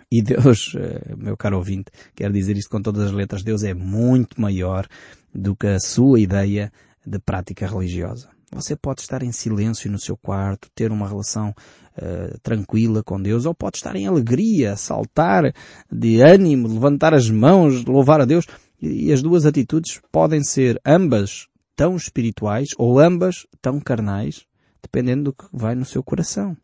E 0.10 0.22
Deus, 0.22 0.74
eh, 0.80 1.14
meu 1.18 1.36
caro 1.36 1.58
ouvinte, 1.58 1.92
quero 2.16 2.32
dizer 2.32 2.56
isto 2.56 2.70
com 2.70 2.82
todas 2.82 3.08
as 3.08 3.12
letras, 3.12 3.44
Deus 3.44 3.64
é 3.64 3.74
muito 3.74 4.40
maior 4.40 4.88
do 5.36 5.58
que 5.58 5.68
a 5.68 5.80
sua 5.80 6.22
ideia 6.22 6.72
de 7.06 7.20
prática 7.20 7.68
religiosa. 7.68 8.30
Você 8.52 8.76
pode 8.76 9.02
estar 9.02 9.24
em 9.24 9.32
silêncio 9.32 9.92
no 9.92 10.00
seu 10.00 10.16
quarto, 10.16 10.70
ter 10.74 10.92
uma 10.92 11.08
relação 11.08 11.50
uh, 11.50 12.40
tranquila 12.42 13.04
com 13.04 13.22
Deus, 13.22 13.46
ou 13.46 13.54
pode 13.54 13.78
estar 13.78 13.96
em 13.96 14.08
alegria, 14.08 14.76
saltar 14.78 15.54
de 15.92 16.22
ânimo, 16.22 16.68
levantar 16.68 17.14
as 17.14 17.30
mãos, 17.30 17.84
louvar 17.86 18.22
a 18.22 18.26
Deus. 18.26 18.46
E 18.82 19.12
as 19.12 19.22
duas 19.22 19.46
atitudes 19.46 20.00
podem 20.12 20.44
ser 20.44 20.80
ambas 20.86 21.48
tão 21.76 21.96
espirituais 21.96 22.70
ou 22.78 23.00
ambas 23.00 23.46
tão 23.62 23.80
carnais 23.80 24.46
dependendo 24.82 25.26
do 25.26 25.34
que 25.34 25.46
vai 25.52 25.76
no 25.76 25.86
seu 25.86 26.02
coração. 26.02 26.56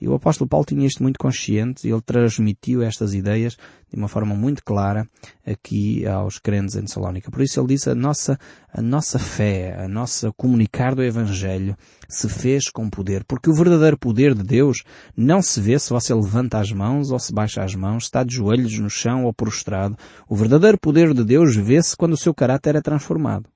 E 0.00 0.08
o 0.08 0.14
apóstolo 0.14 0.48
Paulo 0.48 0.66
tinha 0.66 0.86
isto 0.86 1.02
muito 1.02 1.18
consciente 1.18 1.86
e 1.86 1.90
ele 1.90 2.00
transmitiu 2.00 2.82
estas 2.82 3.14
ideias 3.14 3.56
de 3.90 3.96
uma 3.96 4.08
forma 4.08 4.34
muito 4.34 4.62
clara 4.64 5.08
aqui 5.46 6.04
aos 6.06 6.38
crentes 6.38 6.74
em 6.74 6.86
Salónica. 6.86 7.30
Por 7.30 7.40
isso 7.40 7.60
ele 7.60 7.68
disse 7.68 7.88
a 7.88 7.94
nossa, 7.94 8.38
a 8.72 8.82
nossa 8.82 9.18
fé, 9.18 9.76
a 9.78 9.88
nossa 9.88 10.32
comunicar 10.32 10.94
do 10.94 11.02
Evangelho 11.02 11.76
se 12.08 12.28
fez 12.28 12.68
com 12.68 12.90
poder. 12.90 13.24
Porque 13.24 13.48
o 13.48 13.54
verdadeiro 13.54 13.96
poder 13.96 14.34
de 14.34 14.42
Deus 14.42 14.82
não 15.16 15.40
se 15.40 15.60
vê 15.60 15.78
se 15.78 15.90
você 15.90 16.12
levanta 16.12 16.58
as 16.58 16.72
mãos 16.72 17.10
ou 17.10 17.18
se 17.18 17.32
baixa 17.32 17.62
as 17.62 17.74
mãos, 17.74 18.04
está 18.04 18.24
de 18.24 18.34
joelhos 18.34 18.78
no 18.78 18.90
chão 18.90 19.24
ou 19.24 19.32
prostrado. 19.32 19.96
O 20.28 20.34
verdadeiro 20.34 20.78
poder 20.78 21.14
de 21.14 21.24
Deus 21.24 21.56
vê-se 21.56 21.96
quando 21.96 22.14
o 22.14 22.18
seu 22.18 22.34
caráter 22.34 22.74
é 22.74 22.80
transformado. 22.80 23.53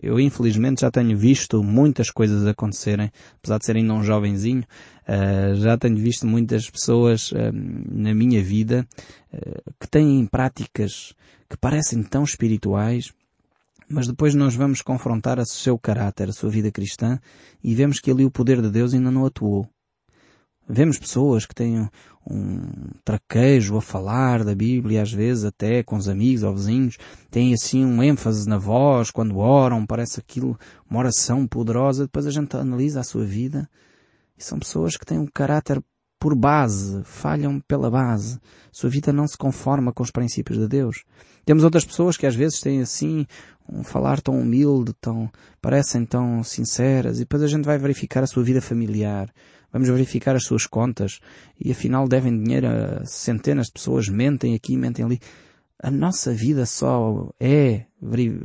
Eu 0.00 0.20
infelizmente 0.20 0.82
já 0.82 0.90
tenho 0.90 1.16
visto 1.16 1.62
muitas 1.62 2.10
coisas 2.10 2.46
acontecerem, 2.46 3.10
apesar 3.38 3.58
de 3.58 3.64
ser 3.64 3.76
ainda 3.76 3.94
um 3.94 4.02
jovenzinho, 4.02 4.62
uh, 5.08 5.54
já 5.56 5.76
tenho 5.78 5.96
visto 5.96 6.26
muitas 6.26 6.68
pessoas 6.68 7.32
uh, 7.32 7.52
na 7.52 8.14
minha 8.14 8.42
vida 8.42 8.86
uh, 9.32 9.72
que 9.80 9.88
têm 9.88 10.26
práticas 10.26 11.14
que 11.48 11.56
parecem 11.56 12.02
tão 12.02 12.24
espirituais, 12.24 13.12
mas 13.88 14.06
depois 14.06 14.34
nós 14.34 14.54
vamos 14.54 14.82
confrontar 14.82 15.38
o 15.38 15.46
seu 15.46 15.78
caráter, 15.78 16.28
a 16.28 16.32
sua 16.32 16.50
vida 16.50 16.70
cristã, 16.70 17.18
e 17.62 17.74
vemos 17.74 18.00
que 18.00 18.10
ali 18.10 18.24
o 18.24 18.30
poder 18.30 18.60
de 18.60 18.70
Deus 18.70 18.92
ainda 18.92 19.10
não 19.10 19.24
atuou. 19.24 19.68
Vemos 20.68 20.98
pessoas 20.98 21.46
que 21.46 21.54
têm 21.54 21.88
um 22.28 22.90
traquejo 23.04 23.76
a 23.76 23.80
falar 23.80 24.44
da 24.44 24.54
Bíblia, 24.54 25.02
às 25.02 25.12
vezes 25.12 25.44
até 25.44 25.82
com 25.82 25.96
os 25.96 26.08
amigos 26.08 26.42
ou 26.42 26.54
vizinhos, 26.54 26.96
têm 27.30 27.54
assim 27.54 27.84
um 27.84 28.02
ênfase 28.02 28.48
na 28.48 28.58
voz 28.58 29.10
quando 29.10 29.38
oram, 29.38 29.86
parece 29.86 30.18
aquilo 30.18 30.58
uma 30.90 30.98
oração 31.00 31.46
poderosa. 31.46 32.04
Depois 32.04 32.26
a 32.26 32.30
gente 32.30 32.56
analisa 32.56 33.00
a 33.00 33.04
sua 33.04 33.24
vida 33.24 33.68
e 34.36 34.42
são 34.42 34.58
pessoas 34.58 34.96
que 34.96 35.06
têm 35.06 35.18
um 35.18 35.26
caráter 35.26 35.80
por 36.18 36.34
base, 36.34 37.02
falham 37.04 37.60
pela 37.60 37.90
base. 37.90 38.40
Sua 38.72 38.90
vida 38.90 39.12
não 39.12 39.26
se 39.28 39.36
conforma 39.36 39.92
com 39.92 40.02
os 40.02 40.10
princípios 40.10 40.58
de 40.58 40.66
Deus. 40.66 41.04
Temos 41.44 41.62
outras 41.62 41.84
pessoas 41.84 42.16
que 42.16 42.26
às 42.26 42.34
vezes 42.34 42.60
têm 42.60 42.80
assim 42.80 43.26
um 43.68 43.84
falar 43.84 44.20
tão 44.20 44.38
humilde, 44.38 44.92
tão, 45.00 45.30
parecem 45.60 46.04
tão 46.04 46.42
sinceras, 46.42 47.16
e 47.16 47.20
depois 47.20 47.42
a 47.42 47.48
gente 47.48 47.64
vai 47.64 47.78
verificar 47.78 48.22
a 48.22 48.26
sua 48.26 48.42
vida 48.42 48.60
familiar, 48.60 49.32
vamos 49.72 49.88
verificar 49.88 50.36
as 50.36 50.44
suas 50.44 50.66
contas, 50.66 51.20
e 51.58 51.70
afinal 51.70 52.08
devem 52.08 52.42
dinheiro 52.42 52.66
a 52.68 53.04
centenas 53.04 53.66
de 53.66 53.72
pessoas, 53.72 54.08
mentem 54.08 54.54
aqui, 54.54 54.76
mentem 54.76 55.04
ali. 55.04 55.20
A 55.82 55.90
nossa 55.90 56.32
vida 56.32 56.64
só 56.64 57.30
é 57.38 57.84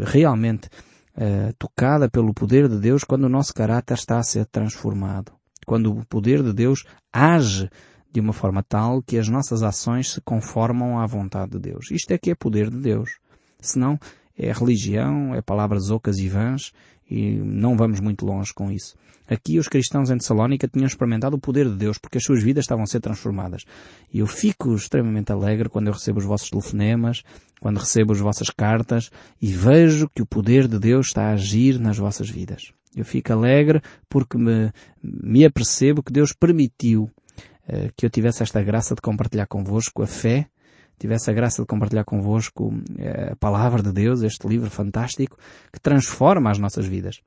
realmente 0.01 0.67
uh, 1.15 1.53
tocada 1.57 2.09
pelo 2.09 2.33
poder 2.33 2.67
de 2.67 2.77
Deus 2.77 3.03
quando 3.03 3.23
o 3.23 3.29
nosso 3.29 3.53
caráter 3.53 3.93
está 3.93 4.19
a 4.19 4.23
ser 4.23 4.45
transformado. 4.45 5.31
Quando 5.65 5.91
o 5.91 6.05
poder 6.05 6.43
de 6.43 6.51
Deus 6.51 6.83
age 7.13 7.69
de 8.11 8.19
uma 8.19 8.33
forma 8.33 8.61
tal 8.61 9.01
que 9.01 9.17
as 9.17 9.29
nossas 9.29 9.63
ações 9.63 10.11
se 10.11 10.21
conformam 10.21 10.99
à 10.99 11.05
vontade 11.05 11.51
de 11.51 11.59
Deus. 11.59 11.89
Isto 11.91 12.11
é 12.11 12.17
que 12.17 12.31
é 12.31 12.35
poder 12.35 12.69
de 12.69 12.77
Deus. 12.77 13.19
Senão 13.59 13.97
é 14.37 14.51
religião, 14.51 15.33
é 15.33 15.41
palavras 15.41 15.89
ocas 15.89 16.17
e 16.17 16.27
vãs 16.27 16.73
e 17.11 17.35
não 17.35 17.75
vamos 17.75 17.99
muito 17.99 18.25
longe 18.25 18.53
com 18.53 18.71
isso. 18.71 18.95
Aqui 19.27 19.59
os 19.59 19.67
cristãos 19.67 20.09
em 20.09 20.17
Tessalónica 20.17 20.67
tinham 20.67 20.87
experimentado 20.87 21.35
o 21.35 21.39
poder 21.39 21.69
de 21.69 21.75
Deus 21.75 21.97
porque 21.97 22.17
as 22.17 22.23
suas 22.23 22.41
vidas 22.41 22.63
estavam 22.63 22.83
a 22.83 22.87
ser 22.87 23.01
transformadas. 23.01 23.65
E 24.13 24.19
eu 24.19 24.27
fico 24.27 24.73
extremamente 24.73 25.31
alegre 25.31 25.69
quando 25.69 25.87
eu 25.87 25.93
recebo 25.93 26.19
os 26.19 26.25
vossos 26.25 26.49
telefonemas, 26.49 27.21
quando 27.59 27.79
recebo 27.79 28.13
as 28.13 28.19
vossas 28.19 28.49
cartas 28.49 29.11
e 29.41 29.47
vejo 29.47 30.09
que 30.15 30.21
o 30.21 30.25
poder 30.25 30.67
de 30.67 30.79
Deus 30.79 31.07
está 31.07 31.29
a 31.29 31.33
agir 31.33 31.79
nas 31.79 31.97
vossas 31.97 32.29
vidas. 32.29 32.71
Eu 32.95 33.03
fico 33.03 33.31
alegre 33.31 33.81
porque 34.09 34.37
me, 34.37 34.71
me 35.03 35.45
apercebo 35.45 36.03
que 36.03 36.11
Deus 36.11 36.33
permitiu 36.33 37.03
uh, 37.67 37.91
que 37.95 38.05
eu 38.05 38.09
tivesse 38.09 38.43
esta 38.43 38.61
graça 38.61 38.95
de 38.95 39.01
compartilhar 39.01 39.47
convosco 39.47 40.01
a 40.01 40.07
fé, 40.07 40.47
tivesse 41.01 41.29
a 41.29 41.33
graça 41.33 41.61
de 41.61 41.67
compartilhar 41.67 42.03
convosco 42.03 42.69
uh, 42.69 43.31
a 43.31 43.35
palavra 43.35 43.81
de 43.81 43.91
Deus, 43.91 44.21
este 44.21 44.47
livro 44.47 44.69
fantástico, 44.69 45.37
que 45.71 45.79
transforma 45.79 46.49
as 46.49 46.57
nossas 46.57 46.85
vidas. 46.85 47.21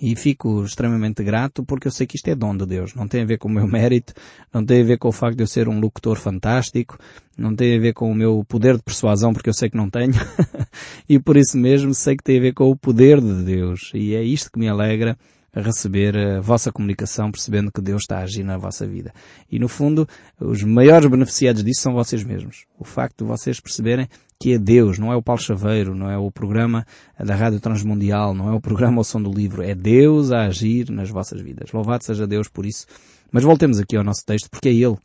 E 0.00 0.16
fico 0.16 0.64
extremamente 0.64 1.22
grato 1.22 1.64
porque 1.64 1.86
eu 1.86 1.92
sei 1.92 2.06
que 2.06 2.16
isto 2.16 2.28
é 2.28 2.34
dom 2.34 2.56
de 2.56 2.64
Deus. 2.64 2.94
Não 2.94 3.06
tem 3.06 3.22
a 3.22 3.26
ver 3.26 3.38
com 3.38 3.48
o 3.48 3.52
meu 3.52 3.66
mérito, 3.66 4.14
não 4.52 4.64
tem 4.64 4.80
a 4.80 4.84
ver 4.84 4.98
com 4.98 5.08
o 5.08 5.12
facto 5.12 5.36
de 5.36 5.42
eu 5.42 5.46
ser 5.46 5.68
um 5.68 5.80
locutor 5.80 6.16
fantástico, 6.16 6.98
não 7.36 7.54
tem 7.54 7.76
a 7.76 7.80
ver 7.80 7.92
com 7.92 8.10
o 8.10 8.14
meu 8.14 8.44
poder 8.48 8.76
de 8.76 8.82
persuasão 8.82 9.32
porque 9.32 9.50
eu 9.50 9.54
sei 9.54 9.68
que 9.68 9.76
não 9.76 9.90
tenho. 9.90 10.14
e 11.08 11.18
por 11.18 11.36
isso 11.36 11.58
mesmo 11.58 11.92
sei 11.94 12.16
que 12.16 12.24
tem 12.24 12.38
a 12.38 12.42
ver 12.42 12.54
com 12.54 12.70
o 12.70 12.76
poder 12.76 13.20
de 13.20 13.42
Deus. 13.42 13.90
E 13.94 14.14
é 14.14 14.22
isto 14.22 14.50
que 14.50 14.58
me 14.58 14.68
alegra 14.68 15.16
receber 15.54 16.16
a 16.16 16.40
vossa 16.40 16.72
comunicação, 16.72 17.30
percebendo 17.30 17.70
que 17.70 17.80
Deus 17.80 18.02
está 18.02 18.18
a 18.18 18.22
agir 18.22 18.42
na 18.42 18.56
vossa 18.56 18.86
vida. 18.86 19.12
E 19.50 19.58
no 19.58 19.68
fundo, 19.68 20.08
os 20.40 20.62
maiores 20.62 21.10
beneficiados 21.10 21.62
disso 21.62 21.82
são 21.82 21.92
vocês 21.92 22.24
mesmos. 22.24 22.64
O 22.78 22.84
facto 22.84 23.18
de 23.18 23.28
vocês 23.28 23.60
perceberem 23.60 24.08
que 24.40 24.54
é 24.54 24.58
Deus, 24.58 24.98
não 24.98 25.12
é 25.12 25.16
o 25.16 25.22
Paulo 25.22 25.40
Chaveiro, 25.40 25.94
não 25.94 26.10
é 26.10 26.18
o 26.18 26.30
programa 26.30 26.84
da 27.18 27.34
Rádio 27.34 27.60
Transmundial, 27.60 28.34
não 28.34 28.48
é 28.48 28.52
o 28.52 28.60
programa 28.60 28.98
ao 28.98 29.04
som 29.04 29.22
do 29.22 29.30
livro, 29.30 29.62
é 29.62 29.74
Deus 29.74 30.32
a 30.32 30.46
agir 30.46 30.90
nas 30.90 31.10
vossas 31.10 31.40
vidas. 31.40 31.70
Louvado 31.70 32.02
seja 32.02 32.26
Deus 32.26 32.48
por 32.48 32.66
isso. 32.66 32.86
Mas 33.30 33.44
voltemos 33.44 33.78
aqui 33.78 33.96
ao 33.96 34.02
nosso 34.02 34.24
texto, 34.26 34.50
porque 34.50 34.68
é 34.68 34.72
Ele 34.72 34.96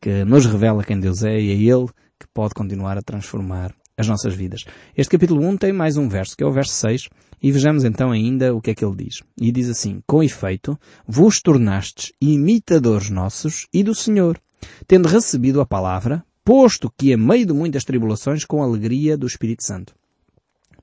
que 0.00 0.24
nos 0.24 0.46
revela 0.46 0.82
quem 0.82 0.98
Deus 0.98 1.22
é 1.22 1.38
e 1.38 1.50
é 1.50 1.72
Ele 1.72 1.86
que 2.18 2.26
pode 2.34 2.52
continuar 2.52 2.98
a 2.98 3.02
transformar 3.02 3.72
as 4.00 4.08
nossas 4.08 4.34
vidas. 4.34 4.64
Este 4.96 5.10
capítulo 5.10 5.46
1 5.46 5.58
tem 5.58 5.72
mais 5.72 5.98
um 5.98 6.08
verso, 6.08 6.34
que 6.34 6.42
é 6.42 6.46
o 6.46 6.52
verso 6.52 6.72
6, 6.72 7.08
e 7.42 7.52
vejamos 7.52 7.84
então 7.84 8.10
ainda 8.10 8.54
o 8.54 8.60
que 8.60 8.70
é 8.70 8.74
que 8.74 8.84
ele 8.84 8.96
diz. 8.96 9.22
E 9.38 9.52
diz 9.52 9.68
assim, 9.68 10.02
Com 10.06 10.22
efeito, 10.22 10.78
vos 11.06 11.40
tornastes 11.40 12.10
imitadores 12.20 13.10
nossos 13.10 13.66
e 13.72 13.82
do 13.82 13.94
Senhor, 13.94 14.40
tendo 14.86 15.06
recebido 15.06 15.60
a 15.60 15.66
palavra, 15.66 16.24
posto 16.42 16.90
que 16.96 17.12
a 17.12 17.18
meio 17.18 17.44
de 17.44 17.52
muitas 17.52 17.84
tribulações, 17.84 18.44
com 18.44 18.62
alegria 18.62 19.18
do 19.18 19.26
Espírito 19.26 19.64
Santo. 19.64 19.94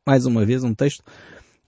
Mais 0.06 0.26
uma 0.26 0.46
vez 0.46 0.64
um 0.64 0.76
texto 0.76 1.04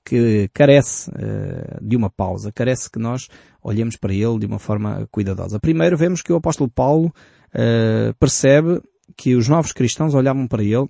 que 0.06 0.50
carece 0.54 1.10
uh, 1.10 1.84
de 1.84 1.96
uma 1.96 2.10
pausa, 2.10 2.52
carece 2.52 2.90
que 2.90 3.00
nós 3.00 3.28
olhemos 3.62 3.96
para 3.98 4.14
ele 4.14 4.40
de 4.40 4.46
uma 4.46 4.60
forma 4.60 5.08
cuidadosa. 5.12 5.60
Primeiro 5.60 5.98
vemos 5.98 6.22
que 6.22 6.32
o 6.32 6.36
apóstolo 6.36 6.70
Paulo 6.70 7.08
uh, 7.08 8.14
percebe 8.20 8.82
que 9.18 9.36
os 9.36 9.48
novos 9.48 9.72
cristãos 9.72 10.14
olhavam 10.14 10.48
para 10.48 10.64
ele 10.64 10.88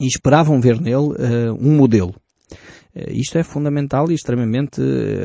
e 0.00 0.06
esperavam 0.06 0.60
ver 0.60 0.80
nele 0.80 0.96
uh, 0.96 1.54
um 1.60 1.76
modelo. 1.76 2.14
isto 3.08 3.38
é 3.38 3.42
fundamental 3.42 4.10
e 4.10 4.14
extremamente 4.14 4.80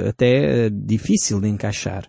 até 0.07 0.69
difícil 0.69 1.41
de 1.41 1.47
encaixar. 1.47 2.07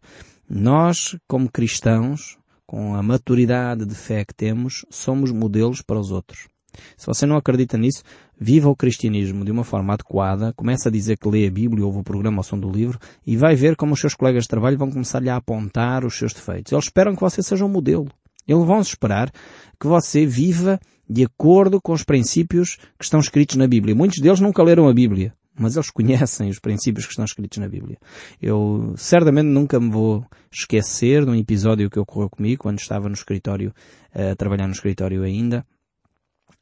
Nós, 0.48 1.16
como 1.26 1.50
cristãos, 1.50 2.38
com 2.66 2.94
a 2.94 3.02
maturidade 3.02 3.84
de 3.84 3.94
fé 3.94 4.24
que 4.24 4.34
temos, 4.34 4.84
somos 4.90 5.32
modelos 5.32 5.82
para 5.82 5.98
os 5.98 6.10
outros. 6.10 6.48
Se 6.96 7.06
você 7.06 7.26
não 7.26 7.36
acredita 7.36 7.78
nisso, 7.78 8.02
viva 8.38 8.68
o 8.68 8.76
cristianismo 8.76 9.44
de 9.44 9.50
uma 9.50 9.64
forma 9.64 9.94
adequada, 9.94 10.52
começa 10.54 10.88
a 10.88 10.92
dizer 10.92 11.16
que 11.18 11.28
lê 11.28 11.46
a 11.46 11.50
Bíblia, 11.50 11.84
ouve 11.84 12.00
o 12.00 12.04
programa 12.04 12.38
ao 12.38 12.42
som 12.42 12.58
do 12.58 12.70
livro 12.70 12.98
e 13.26 13.36
vai 13.36 13.54
ver 13.54 13.76
como 13.76 13.94
os 13.94 14.00
seus 14.00 14.14
colegas 14.14 14.44
de 14.44 14.48
trabalho 14.48 14.78
vão 14.78 14.90
começar-lhe 14.90 15.30
a 15.30 15.36
apontar 15.36 16.04
os 16.04 16.16
seus 16.16 16.32
defeitos. 16.32 16.72
Eles 16.72 16.84
esperam 16.84 17.14
que 17.14 17.20
você 17.20 17.42
seja 17.42 17.64
um 17.64 17.68
modelo. 17.68 18.08
Eles 18.46 18.64
vão 18.64 18.80
esperar 18.80 19.30
que 19.80 19.86
você 19.86 20.24
viva 20.24 20.78
de 21.08 21.24
acordo 21.24 21.80
com 21.80 21.92
os 21.92 22.04
princípios 22.04 22.76
que 22.98 23.04
estão 23.04 23.20
escritos 23.20 23.56
na 23.56 23.66
Bíblia. 23.66 23.94
Muitos 23.94 24.20
deles 24.20 24.40
nunca 24.40 24.62
leram 24.62 24.88
a 24.88 24.92
Bíblia 24.92 25.32
mas 25.58 25.76
eles 25.76 25.90
conhecem 25.90 26.48
os 26.48 26.58
princípios 26.58 27.04
que 27.04 27.12
estão 27.12 27.24
escritos 27.24 27.58
na 27.58 27.68
Bíblia. 27.68 27.98
Eu 28.40 28.94
certamente 28.96 29.46
nunca 29.46 29.80
me 29.80 29.90
vou 29.90 30.24
esquecer 30.52 31.24
de 31.24 31.30
um 31.30 31.34
episódio 31.34 31.90
que 31.90 31.98
ocorreu 31.98 32.30
comigo 32.30 32.62
quando 32.62 32.78
estava 32.78 33.08
no 33.08 33.14
escritório, 33.14 33.74
a 34.14 34.36
trabalhar 34.36 34.66
no 34.66 34.72
escritório 34.72 35.22
ainda, 35.24 35.66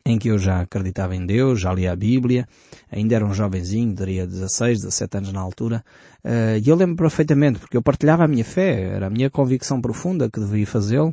em 0.04 0.18
que 0.18 0.28
eu 0.28 0.38
já 0.38 0.60
acreditava 0.60 1.16
em 1.16 1.26
Deus, 1.26 1.60
já 1.60 1.72
lia 1.72 1.92
a 1.92 1.96
Bíblia, 1.96 2.46
ainda 2.90 3.16
era 3.16 3.26
um 3.26 3.34
jovenzinho, 3.34 3.94
teria 3.94 4.26
16, 4.26 4.82
17 4.82 5.16
anos 5.18 5.32
na 5.32 5.40
altura, 5.40 5.84
eh, 6.22 6.60
e 6.64 6.68
eu 6.68 6.76
lembro 6.76 6.96
perfeitamente, 6.96 7.58
porque 7.58 7.76
eu 7.76 7.82
partilhava 7.82 8.24
a 8.24 8.28
minha 8.28 8.44
fé, 8.44 8.82
era 8.82 9.08
a 9.08 9.10
minha 9.10 9.28
convicção 9.28 9.80
profunda 9.80 10.30
que 10.30 10.38
devia 10.38 10.66
fazê-lo, 10.66 11.12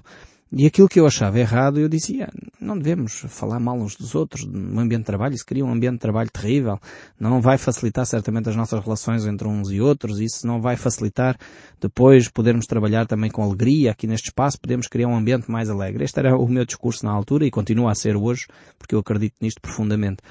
e 0.56 0.68
aquilo 0.68 0.88
que 0.88 1.00
eu 1.00 1.08
achava 1.08 1.40
errado, 1.40 1.80
eu 1.80 1.90
dizia, 1.90 2.30
não 2.62 2.78
devemos 2.78 3.26
falar 3.28 3.60
mal 3.60 3.76
uns 3.76 3.96
dos 3.96 4.14
outros 4.14 4.46
no 4.46 4.80
ambiente 4.80 5.02
de 5.02 5.08
trabalho, 5.08 5.34
isso 5.34 5.46
cria 5.46 5.66
um 5.66 5.72
ambiente 5.72 5.94
de 5.94 6.00
trabalho 6.00 6.30
terrível, 6.30 6.80
não 7.20 7.42
vai 7.42 7.58
facilitar 7.58 8.06
certamente 8.06 8.50
as 8.50 8.56
nossas 8.56 8.84
relações 8.84 9.26
entre 9.26 9.48
uns 9.48 9.72
e 9.72 9.82
outros, 9.82 10.20
isso 10.20 10.46
não 10.46 10.62
vai 10.62 10.76
facilitar 10.76 11.36
depois 11.82 12.30
podermos 12.30 12.68
trabalhar 12.68 13.08
também 13.08 13.32
com 13.32 13.42
alegria 13.42 13.92
aqui 13.92 14.06
neste 14.06 14.28
espaço, 14.28 14.60
podemos 14.62 14.88
criar 14.88 15.08
um 15.08 15.18
ambiente 15.18 15.50
mais 15.50 15.72
alegre. 15.72 16.04
Este 16.04 16.20
era 16.20 16.38
o 16.38 16.48
meu 16.48 16.66
discurso 16.66 17.04
na 17.04 17.12
altura 17.12 17.48
e 17.48 17.52
continua 17.52 17.92
a 17.92 17.96
ser 17.96 18.16
hoje, 18.16 18.46
porque 18.78 18.94
eu 18.94 19.00
acredito 19.00 19.36
nisto 19.42 19.60
profundamente 19.60 20.22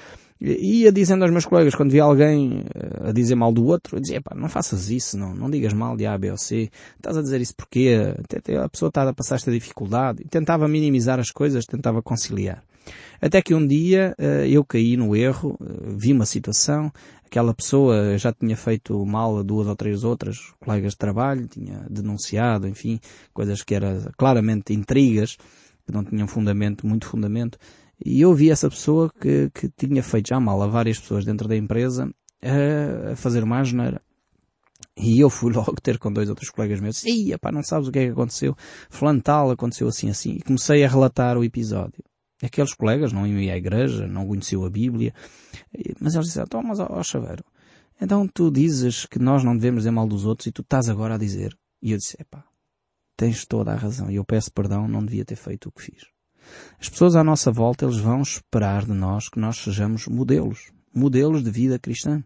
ia 0.41 0.91
dizendo 0.91 1.23
aos 1.23 1.31
meus 1.31 1.45
colegas, 1.45 1.75
quando 1.75 1.91
via 1.91 2.03
alguém 2.03 2.63
eh, 2.73 3.09
a 3.09 3.11
dizer 3.11 3.35
mal 3.35 3.51
do 3.51 3.65
outro, 3.65 3.97
eu 3.97 4.01
dizia, 4.01 4.21
pá, 4.21 4.35
não 4.35 4.49
faças 4.49 4.89
isso, 4.89 5.17
não, 5.17 5.33
não 5.33 5.49
digas 5.49 5.73
mal 5.73 5.95
de 5.95 6.05
A, 6.05 6.17
B 6.17 6.31
ou 6.31 6.37
C, 6.37 6.69
estás 6.95 7.17
a 7.17 7.21
dizer 7.21 7.39
isso 7.41 7.55
porquê, 7.55 8.13
a 8.61 8.69
pessoa 8.69 8.89
está 8.89 9.07
a 9.07 9.13
passar 9.13 9.35
esta 9.35 9.51
dificuldade, 9.51 10.23
e 10.23 10.27
tentava 10.27 10.67
minimizar 10.67 11.19
as 11.19 11.31
coisas, 11.31 11.65
tentava 11.65 12.01
conciliar. 12.01 12.63
Até 13.21 13.41
que 13.41 13.53
um 13.55 13.65
dia 13.65 14.13
eh, 14.17 14.47
eu 14.49 14.65
caí 14.65 14.97
no 14.97 15.15
erro, 15.15 15.57
eh, 15.61 15.95
vi 15.97 16.11
uma 16.11 16.25
situação, 16.25 16.91
aquela 17.25 17.53
pessoa 17.53 18.17
já 18.17 18.33
tinha 18.33 18.57
feito 18.57 19.05
mal 19.05 19.39
a 19.39 19.43
duas 19.43 19.67
ou 19.67 19.75
três 19.75 20.03
outras 20.03 20.37
colegas 20.59 20.91
de 20.91 20.97
trabalho, 20.97 21.47
tinha 21.47 21.85
denunciado, 21.89 22.67
enfim, 22.67 22.99
coisas 23.33 23.63
que 23.63 23.73
eram 23.75 24.11
claramente 24.17 24.73
intrigas, 24.73 25.37
que 25.85 25.93
não 25.93 26.03
tinham 26.03 26.27
fundamento, 26.27 26.85
muito 26.85 27.07
fundamento, 27.07 27.57
e 28.05 28.21
eu 28.21 28.33
vi 28.33 28.49
essa 28.49 28.69
pessoa 28.69 29.09
que, 29.09 29.49
que 29.53 29.69
tinha 29.69 30.03
feito 30.03 30.27
já 30.29 30.39
mal 30.39 30.61
a 30.61 30.67
várias 30.67 30.99
pessoas 30.99 31.23
dentro 31.23 31.47
da 31.47 31.55
empresa 31.55 32.13
a, 32.41 33.15
fazer 33.15 33.43
uma 33.43 33.59
asneira. 33.59 34.01
E 34.97 35.19
eu 35.19 35.29
fui 35.29 35.51
logo 35.53 35.75
ter 35.81 35.97
com 35.97 36.11
dois 36.11 36.29
outros 36.29 36.49
colegas 36.49 36.81
meus. 36.81 37.03
Ih, 37.05 37.37
pá, 37.37 37.51
não 37.51 37.63
sabes 37.63 37.87
o 37.87 37.91
que 37.91 37.99
é 37.99 38.05
que 38.05 38.11
aconteceu. 38.11 38.55
Fulano 38.89 39.21
tal, 39.21 39.51
aconteceu 39.51 39.87
assim, 39.87 40.09
assim. 40.09 40.33
E 40.33 40.41
comecei 40.41 40.83
a 40.83 40.87
relatar 40.87 41.37
o 41.37 41.43
episódio. 41.43 42.03
Aqueles 42.41 42.73
colegas 42.73 43.13
não 43.13 43.25
iam 43.25 43.53
à 43.53 43.57
igreja, 43.57 44.05
não 44.05 44.27
conheciam 44.27 44.65
a 44.65 44.69
Bíblia. 44.69 45.13
Mas 46.01 46.13
eles 46.13 46.27
disseram, 46.27 46.45
então, 46.45 46.61
mas 46.61 46.79
ó, 46.79 46.87
ó 46.89 47.01
Chaveiro, 47.01 47.43
então 48.01 48.27
tu 48.27 48.51
dizes 48.51 49.05
que 49.05 49.17
nós 49.17 49.45
não 49.45 49.55
devemos 49.55 49.81
dizer 49.81 49.91
mal 49.91 50.05
dos 50.05 50.25
outros 50.25 50.47
e 50.47 50.51
tu 50.51 50.61
estás 50.61 50.89
agora 50.89 51.15
a 51.15 51.17
dizer. 51.17 51.57
E 51.81 51.91
eu 51.91 51.97
disse, 51.97 52.17
epá, 52.19 52.43
tens 53.15 53.45
toda 53.45 53.71
a 53.71 53.75
razão. 53.75 54.11
E 54.11 54.15
eu 54.15 54.25
peço 54.25 54.51
perdão, 54.51 54.89
não 54.89 55.05
devia 55.05 55.23
ter 55.23 55.37
feito 55.37 55.69
o 55.69 55.71
que 55.71 55.83
fiz. 55.83 56.12
As 56.79 56.89
pessoas 56.89 57.15
à 57.15 57.23
nossa 57.23 57.51
volta, 57.51 57.85
eles 57.85 57.97
vão 57.97 58.21
esperar 58.21 58.85
de 58.85 58.93
nós 58.93 59.29
que 59.29 59.39
nós 59.39 59.57
sejamos 59.57 60.07
modelos. 60.07 60.71
Modelos 60.93 61.43
de 61.43 61.49
vida 61.49 61.79
cristã. 61.79 62.23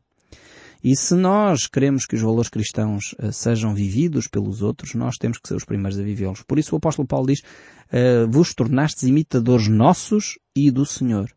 E 0.84 0.96
se 0.96 1.16
nós 1.16 1.68
queremos 1.68 2.06
que 2.06 2.16
os 2.16 2.22
valores 2.22 2.50
cristãos 2.50 3.16
uh, 3.20 3.32
sejam 3.32 3.74
vividos 3.74 4.28
pelos 4.28 4.62
outros, 4.62 4.94
nós 4.94 5.16
temos 5.18 5.40
que 5.40 5.48
ser 5.48 5.56
os 5.56 5.66
primeiros 5.66 6.00
a 6.00 6.04
vivê-los. 6.04 6.44
Por 6.44 6.60
isso 6.60 6.76
o 6.76 6.78
apóstolo 6.78 7.08
Paulo 7.08 7.28
diz, 7.28 7.40
uh, 7.40 8.30
vos 8.30 8.54
tornastes 8.54 9.04
imitadores 9.04 9.68
nossos 9.68 10.38
e 10.56 10.70
do 10.70 10.86
Senhor. 10.86 11.30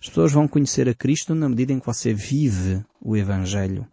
As 0.00 0.08
pessoas 0.08 0.32
vão 0.32 0.46
conhecer 0.46 0.88
a 0.88 0.94
Cristo 0.94 1.34
na 1.34 1.48
medida 1.48 1.72
em 1.72 1.80
que 1.80 1.86
você 1.86 2.14
vive 2.14 2.84
o 3.00 3.16
Evangelho. 3.16 3.86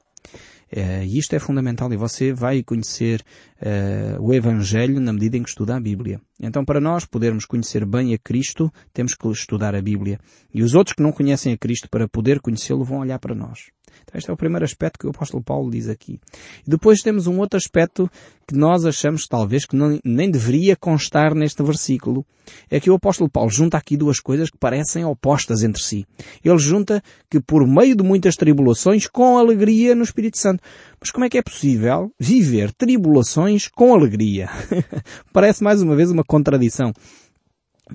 Uh, 0.76 1.04
e 1.04 1.20
isto 1.20 1.36
é 1.36 1.40
fundamental 1.40 1.94
e 1.94 1.96
você 1.96 2.34
vai 2.34 2.64
conhecer 2.64 3.24
uh, 3.62 4.20
o 4.20 4.34
Evangelho 4.34 5.00
na 5.00 5.14
medida 5.14 5.38
em 5.38 5.44
que 5.44 5.50
estuda 5.50 5.76
a 5.76 5.80
Bíblia. 5.80 6.20
Então 6.42 6.66
para 6.66 6.82
nós 6.82 7.06
podermos 7.06 7.46
conhecer 7.46 7.86
bem 7.86 8.12
a 8.16 8.18
Cristo, 8.18 8.74
temos 8.92 9.14
que 9.14 9.28
estudar 9.28 9.76
a 9.76 9.82
Bíblia. 9.82 10.20
E 10.52 10.64
os 10.64 10.74
outros 10.74 10.96
que 10.96 11.04
não 11.04 11.12
conhecem 11.12 11.54
a 11.54 11.58
Cristo 11.58 11.88
para 11.92 12.08
poder 12.08 12.40
conhecê-lo 12.40 12.84
vão 12.84 13.00
olhar 13.00 13.20
para 13.20 13.36
nós. 13.36 13.68
Então 14.04 14.18
este 14.18 14.30
é 14.30 14.34
o 14.34 14.38
primeiro 14.38 14.66
aspecto 14.66 15.00
que 15.00 15.08
o 15.08 15.10
apóstolo 15.10 15.44
Paulo 15.44 15.70
diz 15.70 15.90
aqui. 15.90 16.20
E 16.66 16.70
depois 16.70 17.02
temos 17.02 17.28
um 17.28 17.40
outro 17.40 17.58
aspecto 17.58 18.10
que 18.48 18.56
nós 18.56 18.86
achamos 18.86 19.26
talvez 19.28 19.66
que 19.66 19.76
não, 19.76 20.00
nem 20.04 20.30
deveria 20.30 20.76
constar 20.76 21.34
neste 21.34 21.64
versículo. 21.64 22.26
É 22.70 22.80
que 22.80 22.90
o 22.90 22.96
apóstolo 22.96 23.30
Paulo 23.30 23.50
junta 23.50 23.78
aqui 23.78 23.96
duas 23.96 24.20
coisas 24.20 24.50
que 24.50 24.58
parecem 24.58 25.06
opostas 25.06 25.64
entre 25.64 25.82
si. 25.82 26.06
Ele 26.44 26.58
junta 26.58 27.02
que 27.30 27.40
por 27.40 27.66
meio 27.66 27.96
de 27.96 28.04
muitas 28.04 28.36
tribulações, 28.36 29.08
com 29.08 29.38
alegria 29.38 29.96
no 29.96 30.04
Espírito 30.04 30.38
Santo. 30.38 30.62
Mas 31.00 31.10
como 31.10 31.26
é 31.26 31.30
que 31.30 31.38
é 31.38 31.42
possível 31.42 32.12
viver 32.20 32.74
tribulações 32.74 33.68
com 33.68 33.94
alegria? 33.94 34.50
Parece 35.32 35.64
mais 35.64 35.82
uma 35.82 35.96
vez 35.96 36.12
uma 36.12 36.24
contradição. 36.24 36.92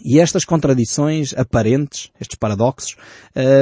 E 0.05 0.21
estas 0.21 0.45
contradições 0.45 1.35
aparentes, 1.37 2.11
estes 2.21 2.39
paradoxos, 2.39 2.97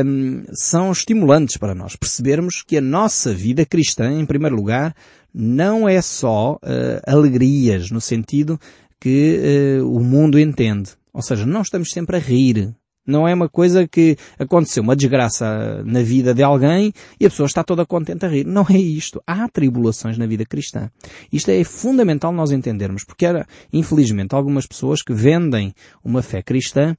um, 0.04 0.44
são 0.52 0.92
estimulantes 0.92 1.56
para 1.56 1.74
nós 1.74 1.96
percebermos 1.96 2.62
que 2.66 2.76
a 2.76 2.80
nossa 2.80 3.32
vida 3.34 3.64
cristã, 3.64 4.10
em 4.12 4.26
primeiro 4.26 4.56
lugar, 4.56 4.94
não 5.32 5.88
é 5.88 6.00
só 6.00 6.54
uh, 6.54 6.58
alegrias 7.06 7.90
no 7.90 8.00
sentido 8.00 8.58
que 9.00 9.80
uh, 9.80 9.90
o 9.90 10.02
mundo 10.02 10.38
entende. 10.38 10.90
Ou 11.12 11.22
seja, 11.22 11.46
não 11.46 11.62
estamos 11.62 11.90
sempre 11.90 12.16
a 12.16 12.20
rir, 12.20 12.74
não 13.06 13.26
é 13.26 13.34
uma 13.34 13.48
coisa 13.48 13.86
que 13.86 14.16
aconteceu 14.38 14.82
uma 14.82 14.96
desgraça 14.96 15.82
na 15.84 16.02
vida 16.02 16.34
de 16.34 16.42
alguém 16.42 16.92
e 17.20 17.26
a 17.26 17.30
pessoa 17.30 17.46
está 17.46 17.62
toda 17.62 17.86
contente 17.86 18.24
a 18.26 18.28
rir. 18.28 18.44
Não 18.44 18.66
é 18.68 18.78
isto. 18.78 19.22
Há 19.26 19.48
tribulações 19.48 20.18
na 20.18 20.26
vida 20.26 20.44
cristã. 20.44 20.90
Isto 21.32 21.50
é 21.50 21.62
fundamental 21.64 22.32
nós 22.32 22.50
entendermos, 22.50 23.04
porque 23.04 23.26
há, 23.26 23.46
infelizmente, 23.72 24.34
algumas 24.34 24.66
pessoas 24.66 25.02
que 25.02 25.12
vendem 25.12 25.72
uma 26.04 26.22
fé 26.22 26.42
cristã 26.42 26.96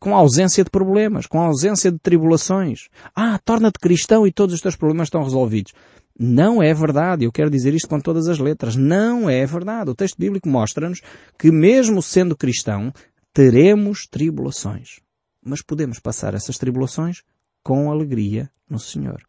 com 0.00 0.16
ausência 0.16 0.64
de 0.64 0.70
problemas, 0.70 1.26
com 1.26 1.40
ausência 1.40 1.92
de 1.92 1.98
tribulações. 1.98 2.88
Ah, 3.14 3.38
torna-te 3.44 3.78
cristão 3.78 4.26
e 4.26 4.32
todos 4.32 4.54
os 4.54 4.60
teus 4.60 4.76
problemas 4.76 5.06
estão 5.06 5.22
resolvidos. 5.22 5.72
Não 6.18 6.62
é 6.62 6.72
verdade. 6.72 7.24
Eu 7.24 7.32
quero 7.32 7.50
dizer 7.50 7.74
isto 7.74 7.88
com 7.88 8.00
todas 8.00 8.28
as 8.28 8.38
letras. 8.38 8.76
Não 8.76 9.28
é 9.28 9.44
verdade. 9.44 9.90
O 9.90 9.94
texto 9.94 10.16
bíblico 10.18 10.48
mostra-nos 10.48 11.00
que 11.38 11.50
mesmo 11.50 12.02
sendo 12.02 12.36
cristão, 12.36 12.92
teremos 13.32 14.06
tribulações. 14.10 15.01
Mas 15.44 15.62
podemos 15.62 15.98
passar 15.98 16.34
essas 16.34 16.58
tribulações 16.58 17.22
com 17.62 17.90
alegria 17.90 18.50
no 18.68 18.78
Senhor. 18.78 19.22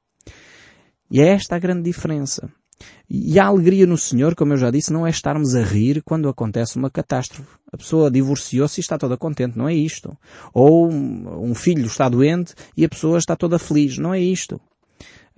E 1.10 1.22
é 1.22 1.30
esta 1.30 1.56
a 1.56 1.60
grande 1.60 1.84
diferença. 1.84 2.52
E 3.10 3.40
a 3.40 3.46
alegria 3.46 3.86
no 3.86 3.98
Senhor, 3.98 4.36
como 4.36 4.54
eu 4.54 4.58
já 4.58 4.72
disse, 4.72 4.92
não 4.92 5.06
é 5.06 5.10
estarmos 5.10 5.56
a 5.56 5.64
rir 5.64 6.02
quando 6.04 6.28
acontece 6.28 6.78
uma 6.78 6.90
catástrofe. 6.90 7.58
A 7.72 7.78
pessoa 7.78 8.10
divorciou-se 8.10 8.80
e 8.80 8.82
está 8.82 8.98
toda 8.98 9.18
contente, 9.18 9.58
não 9.58 9.68
é 9.68 9.74
isto. 9.74 10.18
Ou 10.54 10.92
um 10.92 11.54
filho 11.54 11.86
está 11.86 12.10
doente 12.10 12.54
e 12.76 12.84
a 12.84 12.90
pessoa 12.90 13.18
está 13.18 13.36
toda 13.36 13.60
feliz, 13.60 13.98
não 13.98 14.14
é 14.14 14.20
isto. 14.20 14.60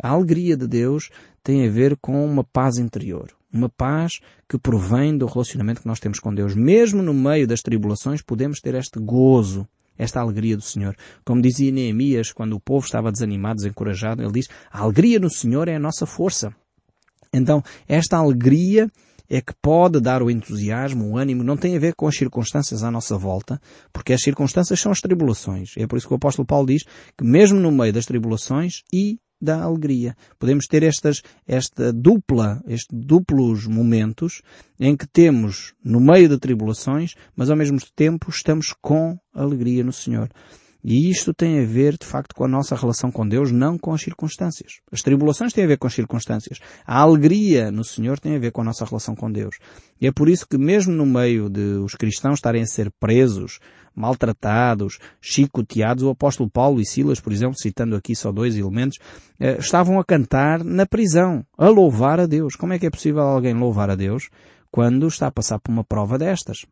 A 0.02 0.10
alegria 0.10 0.56
de 0.58 0.68
Deus 0.68 1.10
tem 1.44 1.68
a 1.68 1.72
ver 1.72 1.98
com 1.98 2.26
uma 2.26 2.44
paz 2.44 2.78
interior. 2.78 3.32
Uma 3.52 3.70
paz 3.70 4.20
que 4.50 4.58
provém 4.58 5.18
do 5.18 5.26
relacionamento 5.26 5.82
que 5.82 5.88
nós 5.88 6.00
temos 6.00 6.20
com 6.20 6.34
Deus. 6.34 6.56
Mesmo 6.56 7.02
no 7.02 7.14
meio 7.14 7.48
das 7.48 7.62
tribulações 7.62 8.22
podemos 8.22 8.60
ter 8.60 8.76
este 8.76 9.00
gozo, 9.00 9.68
esta 9.98 10.20
alegria 10.20 10.56
do 10.56 10.64
Senhor. 10.64 10.96
Como 11.24 11.42
dizia 11.42 11.72
Neemias, 11.72 12.32
quando 12.32 12.54
o 12.54 12.60
povo 12.60 12.86
estava 12.86 13.12
desanimado, 13.12 13.58
desencorajado, 13.58 14.22
ele 14.22 14.32
diz, 14.32 14.48
a 14.72 14.82
alegria 14.82 15.20
no 15.20 15.30
Senhor 15.30 15.68
é 15.68 15.76
a 15.76 15.80
nossa 15.80 16.06
força. 16.06 16.54
Então, 17.34 17.62
esta 17.88 18.18
alegria 18.18 18.90
é 19.30 19.42
que 19.42 19.54
pode 19.62 20.00
dar 20.00 20.22
o 20.22 20.30
entusiasmo, 20.30 21.06
o 21.06 21.18
ânimo, 21.18 21.44
não 21.44 21.58
tem 21.58 21.76
a 21.76 21.80
ver 21.80 21.96
com 21.96 22.08
as 22.08 22.16
circunstâncias 22.16 22.84
à 22.84 22.92
nossa 22.92 23.18
volta, 23.18 23.60
porque 23.92 24.14
as 24.14 24.22
circunstâncias 24.22 24.80
são 24.80 24.92
as 24.92 25.02
tribulações. 25.02 25.72
É 25.78 25.88
por 25.88 25.98
isso 25.98 26.08
que 26.08 26.14
o 26.14 26.18
apóstolo 26.18 26.46
Paulo 26.46 26.68
diz 26.68 26.84
que 27.18 27.26
mesmo 27.26 27.60
no 27.60 27.72
meio 27.72 27.92
das 27.92 28.06
tribulações 28.06 28.84
e 28.94 29.20
da 29.42 29.62
alegria. 29.62 30.16
Podemos 30.40 30.66
ter 30.66 30.84
estas, 30.84 31.22
esta 31.48 31.92
dupla, 31.92 32.62
estes 32.68 32.88
duplos 32.92 33.68
momentos 33.68 34.42
em 34.80 34.96
que 34.96 35.08
temos 35.08 35.74
no 35.84 36.00
meio 36.00 36.30
de 36.30 36.40
tribulações, 36.40 37.14
mas 37.36 37.50
ao 37.50 37.58
mesmo 37.58 37.78
tempo 37.96 38.30
estamos 38.30 38.74
com 38.82 39.18
alegria 39.34 39.84
no 39.84 39.94
Senhor. 39.94 40.30
E 40.88 41.10
isto 41.10 41.34
tem 41.34 41.64
a 41.64 41.66
ver, 41.66 41.98
de 41.98 42.06
facto, 42.06 42.36
com 42.36 42.46
a 42.46 42.48
nossa 42.48 42.76
relação 42.76 43.12
com 43.12 43.28
Deus, 43.28 43.52
não 43.52 43.76
com 43.76 43.92
as 43.92 44.04
circunstâncias. 44.04 44.82
As 44.92 45.02
tribulações 45.02 45.52
têm 45.52 45.64
a 45.64 45.68
ver 45.68 45.80
com 45.80 45.88
as 45.88 45.96
circunstâncias. 45.96 46.60
A 46.86 47.00
alegria 47.00 47.72
no 47.72 47.84
Senhor 47.84 48.20
tem 48.20 48.36
a 48.36 48.40
ver 48.40 48.52
com 48.52 48.62
a 48.62 48.66
nossa 48.66 48.86
relação 48.86 49.16
com 49.16 49.32
Deus. 49.32 49.56
E 50.00 50.06
é 50.06 50.12
por 50.12 50.30
isso 50.30 50.48
que 50.48 50.60
mesmo 50.60 50.94
no 50.94 51.04
meio 51.04 51.50
de 51.50 51.80
os 51.84 51.96
cristãos 51.96 52.36
estarem 52.36 52.62
a 52.62 52.68
ser 52.68 52.92
presos, 53.00 53.58
maltratados, 53.96 55.00
chicoteados, 55.22 56.04
o 56.04 56.10
apóstolo 56.10 56.50
Paulo 56.50 56.82
e 56.82 56.86
Silas, 56.86 57.20
por 57.20 57.32
exemplo, 57.32 57.56
citando 57.58 57.96
aqui 57.96 58.16
só 58.16 58.32
dois 58.32 58.56
elementos, 58.56 59.00
eh, 59.40 59.58
estavam 59.60 60.00
a 60.00 60.04
cantar 60.04 60.64
na 60.64 60.86
prisão, 60.86 61.46
a 61.58 61.68
louvar 61.70 62.20
a 62.20 62.26
Deus. 62.26 62.56
Como 62.56 62.74
é 62.74 62.80
que 62.80 62.86
é 62.86 62.90
possível 62.90 63.22
alguém 63.22 63.54
louvar 63.54 63.90
a 63.90 63.96
Deus 63.96 64.30
quando 64.70 65.08
está 65.08 65.28
a 65.28 65.32
passar 65.32 65.60
por 65.60 65.72
uma 65.72 65.84
prova 65.84 66.18
destas? 66.18 66.66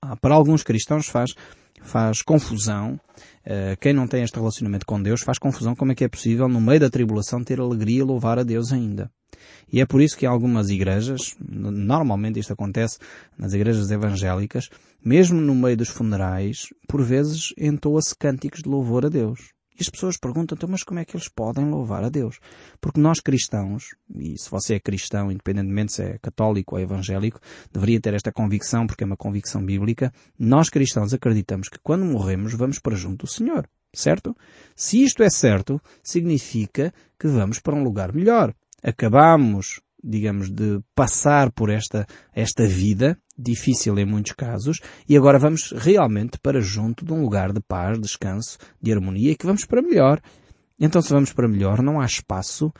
Ah, 0.00 0.16
para 0.16 0.34
alguns 0.34 0.64
cristãos 0.64 1.06
faz 1.06 1.34
faz 1.80 2.22
confusão, 2.22 3.00
uh, 3.46 3.76
quem 3.80 3.92
não 3.92 4.06
tem 4.06 4.22
este 4.22 4.36
relacionamento 4.36 4.86
com 4.86 5.02
Deus 5.02 5.22
faz 5.22 5.38
confusão 5.38 5.74
como 5.74 5.92
é 5.92 5.94
que 5.94 6.04
é 6.04 6.08
possível 6.08 6.48
no 6.48 6.60
meio 6.60 6.80
da 6.80 6.90
tribulação 6.90 7.42
ter 7.42 7.60
alegria 7.60 8.00
e 8.00 8.02
louvar 8.02 8.38
a 8.38 8.42
Deus 8.42 8.72
ainda. 8.72 9.10
E 9.72 9.80
é 9.80 9.86
por 9.86 10.02
isso 10.02 10.16
que 10.16 10.26
algumas 10.26 10.68
igrejas, 10.68 11.34
normalmente 11.40 12.38
isto 12.38 12.52
acontece 12.52 12.98
nas 13.38 13.54
igrejas 13.54 13.90
evangélicas, 13.90 14.68
mesmo 15.02 15.40
no 15.40 15.54
meio 15.54 15.76
dos 15.76 15.88
funerais, 15.88 16.66
por 16.86 17.02
vezes 17.02 17.54
entoa-se 17.58 18.14
cânticos 18.14 18.62
de 18.62 18.68
louvor 18.68 19.06
a 19.06 19.08
Deus. 19.08 19.40
E 19.78 19.82
as 19.82 19.88
pessoas 19.88 20.16
perguntam, 20.16 20.56
então, 20.56 20.68
mas 20.68 20.82
como 20.82 21.00
é 21.00 21.04
que 21.04 21.16
eles 21.16 21.28
podem 21.28 21.68
louvar 21.68 22.04
a 22.04 22.08
Deus? 22.08 22.38
Porque 22.80 23.00
nós 23.00 23.20
cristãos, 23.20 23.94
e 24.14 24.38
se 24.38 24.50
você 24.50 24.74
é 24.74 24.80
cristão, 24.80 25.30
independentemente 25.30 25.92
se 25.92 26.02
é 26.02 26.18
católico 26.18 26.74
ou 26.74 26.80
evangélico, 26.80 27.40
deveria 27.72 28.00
ter 28.00 28.14
esta 28.14 28.32
convicção, 28.32 28.86
porque 28.86 29.04
é 29.04 29.06
uma 29.06 29.16
convicção 29.16 29.64
bíblica, 29.64 30.12
nós 30.38 30.68
cristãos 30.68 31.14
acreditamos 31.14 31.68
que 31.68 31.78
quando 31.82 32.04
morremos 32.04 32.54
vamos 32.54 32.78
para 32.78 32.96
junto 32.96 33.26
do 33.26 33.30
Senhor. 33.30 33.68
Certo? 33.94 34.34
Se 34.74 35.02
isto 35.02 35.22
é 35.22 35.28
certo, 35.28 35.78
significa 36.02 36.94
que 37.18 37.28
vamos 37.28 37.58
para 37.58 37.74
um 37.74 37.82
lugar 37.82 38.10
melhor. 38.14 38.54
Acabamos 38.82 39.82
digamos, 40.02 40.50
de 40.50 40.80
passar 40.94 41.52
por 41.52 41.70
esta, 41.70 42.06
esta 42.34 42.66
vida, 42.66 43.18
difícil 43.38 43.98
em 43.98 44.04
muitos 44.04 44.32
casos, 44.32 44.80
e 45.08 45.16
agora 45.16 45.38
vamos 45.38 45.72
realmente 45.76 46.38
para 46.38 46.60
junto 46.60 47.04
de 47.04 47.12
um 47.12 47.22
lugar 47.22 47.52
de 47.52 47.60
paz, 47.60 47.98
descanso, 48.00 48.58
de 48.80 48.92
harmonia, 48.92 49.36
que 49.36 49.46
vamos 49.46 49.64
para 49.64 49.82
melhor. 49.82 50.20
Então 50.78 51.00
se 51.00 51.12
vamos 51.12 51.32
para 51.32 51.48
melhor, 51.48 51.82
não 51.82 52.00
há 52.00 52.06
espaço 52.06 52.72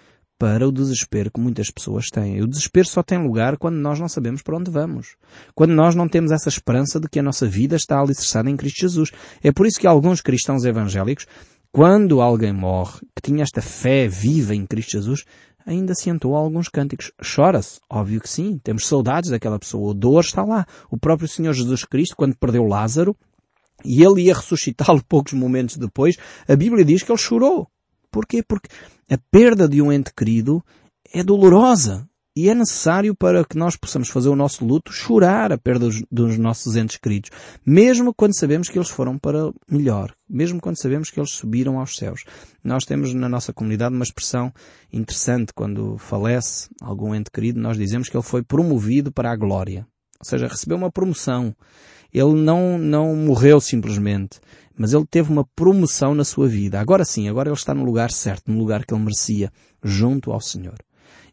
para 0.42 0.66
o 0.66 0.72
desespero 0.72 1.30
que 1.30 1.40
muitas 1.40 1.70
pessoas 1.70 2.06
têm. 2.10 2.42
O 2.42 2.48
desespero 2.48 2.88
só 2.88 3.00
tem 3.00 3.16
lugar 3.16 3.56
quando 3.56 3.76
nós 3.76 4.00
não 4.00 4.08
sabemos 4.08 4.42
para 4.42 4.56
onde 4.56 4.72
vamos. 4.72 5.14
Quando 5.54 5.70
nós 5.70 5.94
não 5.94 6.08
temos 6.08 6.32
essa 6.32 6.48
esperança 6.48 6.98
de 6.98 7.08
que 7.08 7.20
a 7.20 7.22
nossa 7.22 7.46
vida 7.46 7.76
está 7.76 8.00
alicerçada 8.00 8.50
em 8.50 8.56
Cristo 8.56 8.80
Jesus. 8.80 9.12
É 9.40 9.52
por 9.52 9.68
isso 9.68 9.78
que 9.78 9.86
alguns 9.86 10.20
cristãos 10.20 10.64
evangélicos, 10.64 11.28
quando 11.70 12.20
alguém 12.20 12.52
morre, 12.52 12.98
que 13.14 13.22
tinha 13.22 13.44
esta 13.44 13.62
fé 13.62 14.08
viva 14.08 14.52
em 14.52 14.66
Cristo 14.66 14.90
Jesus, 14.90 15.24
ainda 15.66 15.94
se 15.94 16.10
alguns 16.10 16.68
cânticos. 16.68 17.12
Chora-se? 17.20 17.80
Óbvio 17.88 18.20
que 18.20 18.28
sim. 18.28 18.58
Temos 18.62 18.86
saudades 18.86 19.30
daquela 19.30 19.58
pessoa. 19.58 19.90
O 19.90 19.94
dor 19.94 20.20
está 20.20 20.44
lá. 20.44 20.66
O 20.90 20.98
próprio 20.98 21.28
Senhor 21.28 21.52
Jesus 21.52 21.84
Cristo, 21.84 22.16
quando 22.16 22.36
perdeu 22.36 22.64
Lázaro, 22.64 23.16
e 23.84 24.02
ele 24.02 24.22
ia 24.22 24.34
ressuscitá-lo 24.34 25.02
poucos 25.08 25.32
momentos 25.32 25.76
depois, 25.76 26.16
a 26.48 26.56
Bíblia 26.56 26.84
diz 26.84 27.02
que 27.02 27.10
ele 27.10 27.18
chorou. 27.18 27.68
Porquê? 28.10 28.42
Porque 28.42 28.68
a 29.10 29.18
perda 29.30 29.68
de 29.68 29.80
um 29.80 29.92
ente 29.92 30.12
querido 30.14 30.62
é 31.12 31.22
dolorosa. 31.22 32.08
E 32.34 32.48
é 32.48 32.54
necessário 32.54 33.14
para 33.14 33.44
que 33.44 33.58
nós 33.58 33.76
possamos 33.76 34.08
fazer 34.08 34.30
o 34.30 34.36
nosso 34.36 34.64
luto 34.64 34.90
chorar 34.90 35.52
a 35.52 35.58
perda 35.58 35.84
dos, 35.84 36.02
dos, 36.10 36.38
nossos 36.38 36.76
entes 36.76 36.96
queridos. 36.96 37.30
Mesmo 37.64 38.14
quando 38.14 38.34
sabemos 38.34 38.70
que 38.70 38.78
eles 38.78 38.88
foram 38.88 39.18
para 39.18 39.52
melhor. 39.70 40.14
Mesmo 40.26 40.58
quando 40.58 40.78
sabemos 40.78 41.10
que 41.10 41.20
eles 41.20 41.32
subiram 41.32 41.78
aos 41.78 41.94
céus. 41.94 42.24
Nós 42.64 42.86
temos 42.86 43.12
na 43.12 43.28
nossa 43.28 43.52
comunidade 43.52 43.94
uma 43.94 44.02
expressão 44.02 44.50
interessante. 44.90 45.52
Quando 45.52 45.98
falece 45.98 46.70
algum 46.80 47.14
ente 47.14 47.30
querido, 47.30 47.60
nós 47.60 47.76
dizemos 47.76 48.08
que 48.08 48.16
ele 48.16 48.24
foi 48.24 48.42
promovido 48.42 49.12
para 49.12 49.30
a 49.30 49.36
glória. 49.36 49.86
Ou 50.18 50.24
seja, 50.24 50.46
recebeu 50.46 50.78
uma 50.78 50.90
promoção. 50.90 51.54
Ele 52.10 52.32
não, 52.32 52.78
não 52.78 53.14
morreu 53.14 53.60
simplesmente. 53.60 54.40
Mas 54.74 54.94
ele 54.94 55.04
teve 55.04 55.30
uma 55.30 55.44
promoção 55.54 56.14
na 56.14 56.24
sua 56.24 56.48
vida. 56.48 56.80
Agora 56.80 57.04
sim, 57.04 57.28
agora 57.28 57.50
ele 57.50 57.56
está 57.56 57.74
no 57.74 57.84
lugar 57.84 58.10
certo, 58.10 58.50
no 58.50 58.56
lugar 58.56 58.86
que 58.86 58.94
ele 58.94 59.02
merecia, 59.02 59.52
junto 59.84 60.32
ao 60.32 60.40
Senhor. 60.40 60.78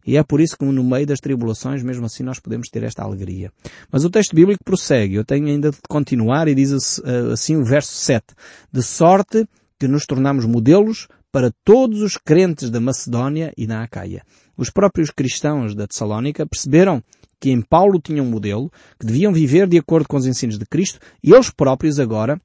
E 0.09 0.17
é 0.17 0.23
por 0.23 0.41
isso 0.41 0.57
que 0.57 0.65
no 0.65 0.83
meio 0.83 1.05
das 1.05 1.19
tribulações, 1.19 1.83
mesmo 1.83 2.03
assim, 2.03 2.23
nós 2.23 2.39
podemos 2.39 2.67
ter 2.67 2.81
esta 2.81 3.03
alegria. 3.03 3.51
Mas 3.91 4.03
o 4.03 4.09
texto 4.09 4.35
bíblico 4.35 4.63
prossegue. 4.63 5.13
Eu 5.13 5.23
tenho 5.23 5.45
ainda 5.45 5.69
de 5.69 5.77
continuar 5.87 6.47
e 6.47 6.55
diz 6.55 6.99
eh, 7.05 7.31
assim 7.31 7.55
o 7.55 7.63
verso 7.63 7.93
7. 7.93 8.25
De 8.71 8.81
sorte 8.81 9.47
que 9.79 9.87
nos 9.87 10.07
tornamos 10.07 10.45
modelos 10.45 11.07
para 11.31 11.51
todos 11.63 12.01
os 12.01 12.17
crentes 12.17 12.71
da 12.71 12.81
Macedónia 12.81 13.53
e 13.55 13.67
da 13.67 13.83
Acaia. 13.83 14.23
Os 14.57 14.71
próprios 14.71 15.11
cristãos 15.11 15.75
da 15.75 15.85
Tessalónica 15.85 16.43
perceberam 16.43 17.03
que 17.39 17.51
em 17.51 17.61
Paulo 17.61 18.01
tinham 18.01 18.25
um 18.25 18.29
modelo, 18.31 18.71
que 18.99 19.05
deviam 19.05 19.31
viver 19.31 19.67
de 19.67 19.77
acordo 19.77 20.07
com 20.07 20.17
os 20.17 20.25
ensinos 20.25 20.57
de 20.57 20.65
Cristo, 20.65 20.99
e 21.23 21.31
eles 21.33 21.51
próprios 21.51 21.99
agora 21.99 22.41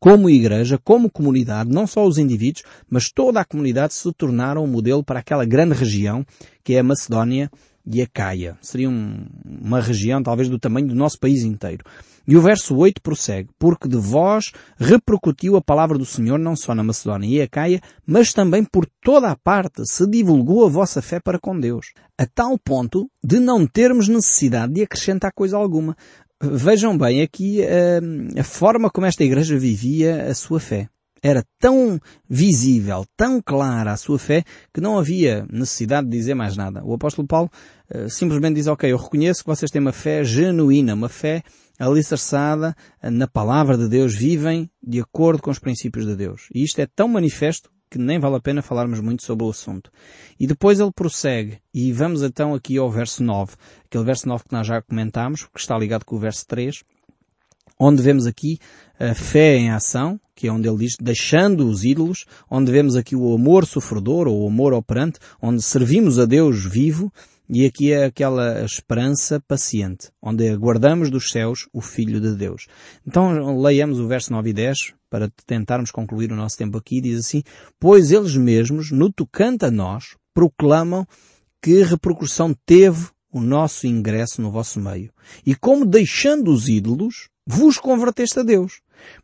como 0.00 0.30
igreja, 0.30 0.80
como 0.82 1.10
comunidade, 1.10 1.70
não 1.70 1.86
só 1.86 2.06
os 2.06 2.16
indivíduos, 2.16 2.64
mas 2.88 3.12
toda 3.12 3.38
a 3.38 3.44
comunidade 3.44 3.92
se 3.92 4.10
tornaram 4.14 4.64
um 4.64 4.66
modelo 4.66 5.04
para 5.04 5.20
aquela 5.20 5.44
grande 5.44 5.74
região 5.74 6.24
que 6.64 6.74
é 6.74 6.80
a 6.80 6.82
Macedónia 6.82 7.50
e 7.86 8.00
a 8.00 8.06
Caia. 8.06 8.56
Seria 8.62 8.88
um, 8.88 9.26
uma 9.44 9.80
região 9.80 10.22
talvez 10.22 10.48
do 10.48 10.58
tamanho 10.58 10.88
do 10.88 10.94
nosso 10.94 11.18
país 11.18 11.42
inteiro. 11.42 11.84
E 12.26 12.36
o 12.36 12.40
verso 12.40 12.76
8 12.76 13.02
prossegue, 13.02 13.48
porque 13.58 13.88
de 13.88 13.96
vós 13.96 14.52
repercutiu 14.78 15.56
a 15.56 15.60
palavra 15.60 15.98
do 15.98 16.04
Senhor 16.04 16.38
não 16.38 16.54
só 16.54 16.74
na 16.74 16.84
Macedónia 16.84 17.26
e 17.28 17.42
a 17.42 17.48
Caia, 17.48 17.80
mas 18.06 18.32
também 18.32 18.64
por 18.64 18.86
toda 19.02 19.30
a 19.30 19.36
parte 19.36 19.84
se 19.86 20.06
divulgou 20.06 20.64
a 20.64 20.68
vossa 20.68 21.02
fé 21.02 21.18
para 21.18 21.38
com 21.38 21.58
Deus, 21.58 21.92
a 22.16 22.26
tal 22.26 22.58
ponto 22.58 23.10
de 23.24 23.40
não 23.40 23.66
termos 23.66 24.06
necessidade 24.06 24.74
de 24.74 24.82
acrescentar 24.82 25.32
coisa 25.32 25.56
alguma. 25.56 25.96
Vejam 26.42 26.96
bem 26.96 27.20
aqui 27.20 27.62
a, 27.62 27.66
eh, 27.66 28.00
a 28.40 28.42
forma 28.42 28.88
como 28.88 29.06
esta 29.06 29.22
igreja 29.22 29.58
vivia 29.58 30.24
a 30.24 30.34
sua 30.34 30.58
fé. 30.58 30.88
Era 31.22 31.44
tão 31.58 32.00
visível, 32.26 33.04
tão 33.14 33.42
clara 33.42 33.92
a 33.92 33.96
sua 33.98 34.18
fé, 34.18 34.42
que 34.72 34.80
não 34.80 34.98
havia 34.98 35.46
necessidade 35.52 36.08
de 36.08 36.16
dizer 36.16 36.34
mais 36.34 36.56
nada. 36.56 36.82
O 36.82 36.94
apóstolo 36.94 37.28
Paulo 37.28 37.50
uh, 37.94 38.08
simplesmente 38.08 38.54
diz, 38.54 38.66
ok, 38.66 38.90
eu 38.90 38.96
reconheço 38.96 39.42
que 39.42 39.50
vocês 39.50 39.70
têm 39.70 39.82
uma 39.82 39.92
fé 39.92 40.24
genuína, 40.24 40.94
uma 40.94 41.10
fé 41.10 41.42
alicerçada 41.78 42.74
na 43.02 43.28
palavra 43.28 43.76
de 43.76 43.86
Deus, 43.86 44.14
vivem 44.14 44.70
de 44.82 44.98
acordo 44.98 45.42
com 45.42 45.50
os 45.50 45.58
princípios 45.58 46.06
de 46.06 46.16
Deus. 46.16 46.48
E 46.54 46.64
isto 46.64 46.78
é 46.78 46.86
tão 46.86 47.06
manifesto 47.06 47.70
que 47.90 47.98
nem 47.98 48.18
vale 48.18 48.36
a 48.36 48.40
pena 48.40 48.62
falarmos 48.62 49.00
muito 49.00 49.24
sobre 49.24 49.44
o 49.44 49.50
assunto. 49.50 49.90
E 50.38 50.46
depois 50.46 50.78
ele 50.78 50.92
prossegue, 50.92 51.58
e 51.74 51.92
vamos 51.92 52.22
então 52.22 52.54
aqui 52.54 52.78
ao 52.78 52.90
verso 52.90 53.22
9, 53.22 53.54
aquele 53.84 54.04
verso 54.04 54.28
9 54.28 54.44
que 54.44 54.52
nós 54.52 54.66
já 54.66 54.80
comentámos, 54.80 55.44
que 55.44 55.58
está 55.58 55.76
ligado 55.76 56.04
com 56.04 56.14
o 56.14 56.18
verso 56.18 56.46
3, 56.46 56.84
onde 57.78 58.00
vemos 58.00 58.26
aqui 58.26 58.58
a 58.98 59.14
fé 59.14 59.56
em 59.56 59.70
ação, 59.70 60.20
que 60.34 60.46
é 60.46 60.52
onde 60.52 60.68
ele 60.68 60.78
diz, 60.78 60.96
deixando 61.00 61.66
os 61.66 61.84
ídolos, 61.84 62.26
onde 62.50 62.70
vemos 62.70 62.94
aqui 62.94 63.16
o 63.16 63.34
amor 63.34 63.66
sofredor, 63.66 64.28
ou 64.28 64.44
o 64.44 64.46
amor 64.46 64.72
operante, 64.72 65.18
onde 65.42 65.60
servimos 65.62 66.18
a 66.18 66.26
Deus 66.26 66.64
vivo, 66.64 67.12
e 67.52 67.66
aqui 67.66 67.92
é 67.92 68.04
aquela 68.04 68.64
esperança 68.64 69.40
paciente, 69.40 70.08
onde 70.22 70.48
aguardamos 70.48 71.10
dos 71.10 71.30
céus 71.30 71.68
o 71.72 71.80
Filho 71.80 72.20
de 72.20 72.36
Deus. 72.36 72.68
Então 73.04 73.60
leiamos 73.60 73.98
o 73.98 74.06
verso 74.06 74.32
9 74.32 74.50
e 74.50 74.52
10 74.52 74.94
para 75.10 75.28
tentarmos 75.44 75.90
concluir 75.90 76.30
o 76.30 76.36
nosso 76.36 76.56
tempo 76.56 76.78
aqui. 76.78 77.00
Diz 77.00 77.18
assim, 77.18 77.42
pois 77.80 78.12
eles 78.12 78.36
mesmos, 78.36 78.92
no 78.92 79.12
tocante 79.12 79.64
a 79.64 79.70
nós, 79.70 80.16
proclamam 80.32 81.04
que 81.60 81.82
repercussão 81.82 82.54
teve 82.64 83.08
o 83.32 83.40
nosso 83.40 83.84
ingresso 83.84 84.40
no 84.40 84.52
vosso 84.52 84.78
meio. 84.78 85.10
E 85.44 85.52
como 85.56 85.84
deixando 85.84 86.52
os 86.52 86.68
ídolos, 86.68 87.28
vos 87.44 87.78
converteste 87.78 88.38
a 88.38 88.42
Deus, 88.44 88.80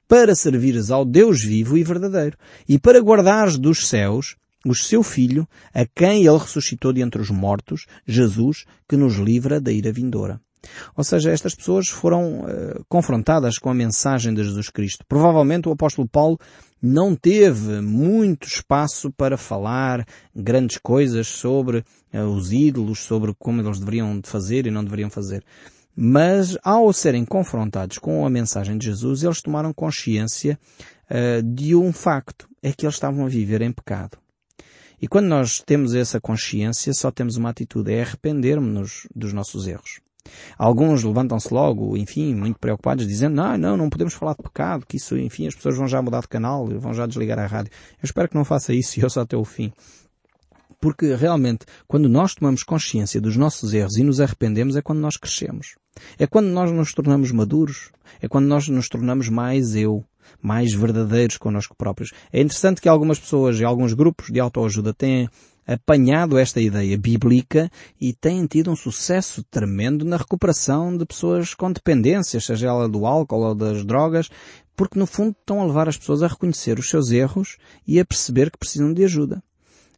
para 0.09 0.35
servires 0.35 0.91
ao 0.91 1.05
Deus 1.05 1.45
vivo 1.45 1.79
e 1.79 1.85
verdadeiro, 1.85 2.37
e 2.69 2.77
para 2.77 2.99
guardares 2.99 3.57
dos 3.57 3.87
céus 3.89 4.35
o 4.67 4.75
seu 4.75 5.03
Filho, 5.03 5.49
a 5.73 5.87
quem 5.87 6.27
ele 6.27 6.39
ressuscitou 6.39 6.93
de 6.93 7.01
entre 7.01 7.21
os 7.21 7.31
mortos, 7.31 7.87
Jesus, 8.07 8.65
que 8.89 8.97
nos 8.97 9.17
livra 9.17 9.61
da 9.61 9.73
ira 9.73 9.93
vindoura. 9.93 10.41
Ou 10.97 11.05
seja, 11.05 11.31
estas 11.31 11.55
pessoas 11.55 11.89
foram 11.89 12.41
uh, 12.41 12.85
confrontadas 12.89 13.59
com 13.59 13.71
a 13.71 13.75
mensagem 13.75 14.35
de 14.35 14.43
Jesus 14.43 14.71
Cristo. 14.71 15.05
Provavelmente 15.09 15.69
o 15.69 15.73
apóstolo 15.73 16.09
Paulo 16.09 16.39
não 16.83 17.15
teve 17.15 17.81
muito 17.81 18.47
espaço 18.47 19.11
para 19.13 19.37
falar 19.37 20.07
grandes 20.35 20.79
coisas 20.79 21.27
sobre 21.27 21.85
uh, 22.13 22.21
os 22.23 22.53
ídolos, 22.53 23.01
sobre 23.01 23.35
como 23.39 23.61
eles 23.61 23.79
deveriam 23.79 24.21
fazer 24.23 24.67
e 24.67 24.71
não 24.71 24.85
deveriam 24.85 25.11
fazer. 25.11 25.45
Mas 25.95 26.59
ao 26.63 26.93
serem 26.93 27.25
confrontados 27.25 27.99
com 27.99 28.27
a 28.27 28.31
mensagem 28.31 28.77
de 28.77 28.87
Jesus, 28.87 29.23
eles 29.23 29.41
tomaram 29.41 29.73
consciência 29.73 30.59
uh, 31.11 31.43
de 31.43 31.75
um 31.75 31.93
facto, 31.93 32.49
é 32.63 32.73
que 32.73 32.85
eles 32.85 32.97
estavam 32.97 33.25
a 33.25 33.29
viver 33.29 33.63
em 33.63 33.73
pecado. 33.73 34.19
E 35.01 35.07
quando 35.07 35.27
nós 35.27 35.61
temos 35.61 35.95
essa 35.95 36.21
consciência, 36.21 36.93
só 36.95 37.11
temos 37.11 37.37
uma 37.37 37.51
atitude, 37.51 37.93
é 37.93 38.03
arrepender-nos 38.03 39.07
dos 39.15 39.33
nossos 39.33 39.67
erros. 39.67 40.01
Alguns 40.59 41.05
levantam-se 41.05 41.53
logo, 41.53 41.97
enfim, 41.97 42.35
muito 42.35 42.59
preocupados, 42.59 43.07
dizendo, 43.07 43.37
não, 43.37 43.57
não, 43.57 43.77
não 43.77 43.91
podemos 43.91 44.15
falar 44.15 44.35
de 44.35 44.43
pecado, 44.43 44.87
que 44.87 44.97
isso, 44.97 45.17
enfim, 45.17 45.47
as 45.47 45.55
pessoas 45.55 45.77
vão 45.77 45.87
já 45.87 46.03
mudar 46.03 46.21
de 46.21 46.29
canal, 46.29 46.67
vão 46.67 46.93
já 46.93 47.07
desligar 47.07 47.39
a 47.39 47.47
rádio. 47.47 47.71
Eu 47.93 48.05
espero 48.05 48.29
que 48.29 48.35
não 48.35 48.45
faça 48.45 48.73
isso 48.73 48.99
e 48.99 49.03
eu 49.03 49.11
só 49.11 49.21
até 49.21 49.37
o 49.37 49.45
fim. 49.45 49.73
Porque 50.81 51.15
realmente, 51.15 51.65
quando 51.87 52.09
nós 52.09 52.35
tomamos 52.35 52.63
consciência 52.63 53.21
dos 53.21 53.37
nossos 53.37 53.73
erros 53.73 53.97
e 53.97 54.03
nos 54.03 54.21
arrependemos, 54.21 54.77
é 54.77 54.83
quando 54.83 55.01
nós 55.01 55.17
crescemos. 55.17 55.75
É 56.19 56.27
quando 56.27 56.47
nós 56.49 56.71
nos 56.71 56.93
tornamos 56.93 57.33
maduros. 57.33 57.91
É 58.21 58.29
quando 58.29 58.47
nós 58.47 58.69
nos 58.69 58.89
tornamos 58.89 59.29
mais 59.29 59.75
eu 59.75 60.05
mais 60.41 60.73
verdadeiros 60.73 61.37
connosco 61.37 61.75
próprios. 61.77 62.13
É 62.33 62.41
interessante 62.41 62.81
que 62.81 62.89
algumas 62.89 63.19
pessoas 63.19 63.59
e 63.61 63.65
alguns 63.65 63.93
grupos 63.93 64.27
de 64.33 64.41
autoajuda 64.41 64.93
têm 64.93 65.29
apanhado 65.67 66.39
esta 66.39 66.61
ideia 66.61 66.97
bíblica 66.97 67.71
e 68.01 68.13
têm 68.13 68.47
tido 68.47 68.71
um 68.71 68.77
sucesso 68.77 69.43
tremendo 69.51 70.05
na 70.05 70.17
recuperação 70.17 70.97
de 70.97 71.05
pessoas 71.05 71.55
com 71.55 71.73
dependências, 71.73 72.45
seja 72.45 72.69
ela 72.69 72.89
do 72.89 73.05
álcool 73.05 73.43
ou 73.43 73.55
das 73.55 73.85
drogas, 73.85 74.31
porque 74.77 74.99
no 74.99 75.07
fundo 75.07 75.35
estão 75.39 75.61
a 75.61 75.67
levar 75.67 75.89
as 75.89 75.97
pessoas 75.97 76.23
a 76.23 76.29
reconhecer 76.29 76.79
os 76.79 76.89
seus 76.89 77.11
erros 77.11 77.57
e 77.87 77.99
a 77.99 78.05
perceber 78.05 78.51
que 78.51 78.59
precisam 78.59 78.93
de 78.93 79.05
ajuda. 79.05 79.43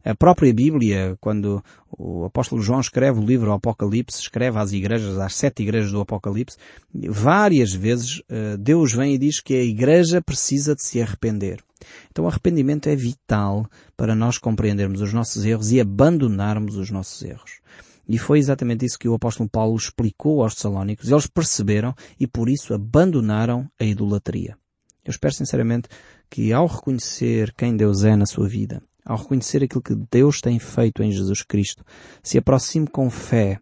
A 0.03 0.15
própria 0.15 0.53
Bíblia, 0.53 1.17
quando 1.19 1.63
o 1.91 2.25
apóstolo 2.25 2.61
João 2.61 2.79
escreve 2.79 3.19
o 3.19 3.25
livro 3.25 3.51
Apocalipse, 3.51 4.21
escreve 4.21 4.57
às 4.57 4.71
igrejas, 4.71 5.17
às 5.17 5.35
sete 5.35 5.61
igrejas 5.61 5.91
do 5.91 5.99
Apocalipse, 5.99 6.57
várias 6.93 7.73
vezes 7.73 8.21
eh, 8.29 8.55
Deus 8.57 8.93
vem 8.93 9.13
e 9.13 9.17
diz 9.17 9.41
que 9.41 9.53
a 9.53 9.63
igreja 9.63 10.21
precisa 10.21 10.73
de 10.73 10.83
se 10.83 11.01
arrepender. 11.01 11.61
Então 12.09 12.25
o 12.25 12.27
arrependimento 12.27 12.87
é 12.87 12.95
vital 12.95 13.69
para 13.97 14.15
nós 14.15 14.37
compreendermos 14.37 15.01
os 15.01 15.13
nossos 15.13 15.43
erros 15.45 15.71
e 15.71 15.81
abandonarmos 15.81 16.77
os 16.77 16.89
nossos 16.89 17.21
erros. 17.21 17.59
E 18.07 18.17
foi 18.17 18.39
exatamente 18.39 18.85
isso 18.85 18.97
que 18.97 19.07
o 19.07 19.13
apóstolo 19.13 19.49
Paulo 19.49 19.75
explicou 19.75 20.41
aos 20.41 20.55
Tessalónicos. 20.55 21.09
Eles 21.09 21.27
perceberam 21.27 21.93
e 22.19 22.25
por 22.25 22.49
isso 22.49 22.73
abandonaram 22.73 23.69
a 23.79 23.83
idolatria. 23.83 24.57
Eu 25.05 25.11
espero 25.11 25.33
sinceramente 25.33 25.87
que 26.29 26.51
ao 26.51 26.67
reconhecer 26.67 27.53
quem 27.53 27.75
Deus 27.75 28.03
é 28.03 28.15
na 28.15 28.25
sua 28.25 28.47
vida, 28.47 28.81
ao 29.09 29.17
reconhecer 29.17 29.63
aquilo 29.63 29.81
que 29.81 29.95
Deus 29.95 30.39
tem 30.39 30.59
feito 30.59 31.01
em 31.01 31.11
Jesus 31.11 31.41
Cristo, 31.41 31.83
se 32.21 32.37
aproxime 32.37 32.85
com 32.85 33.09
fé 33.09 33.59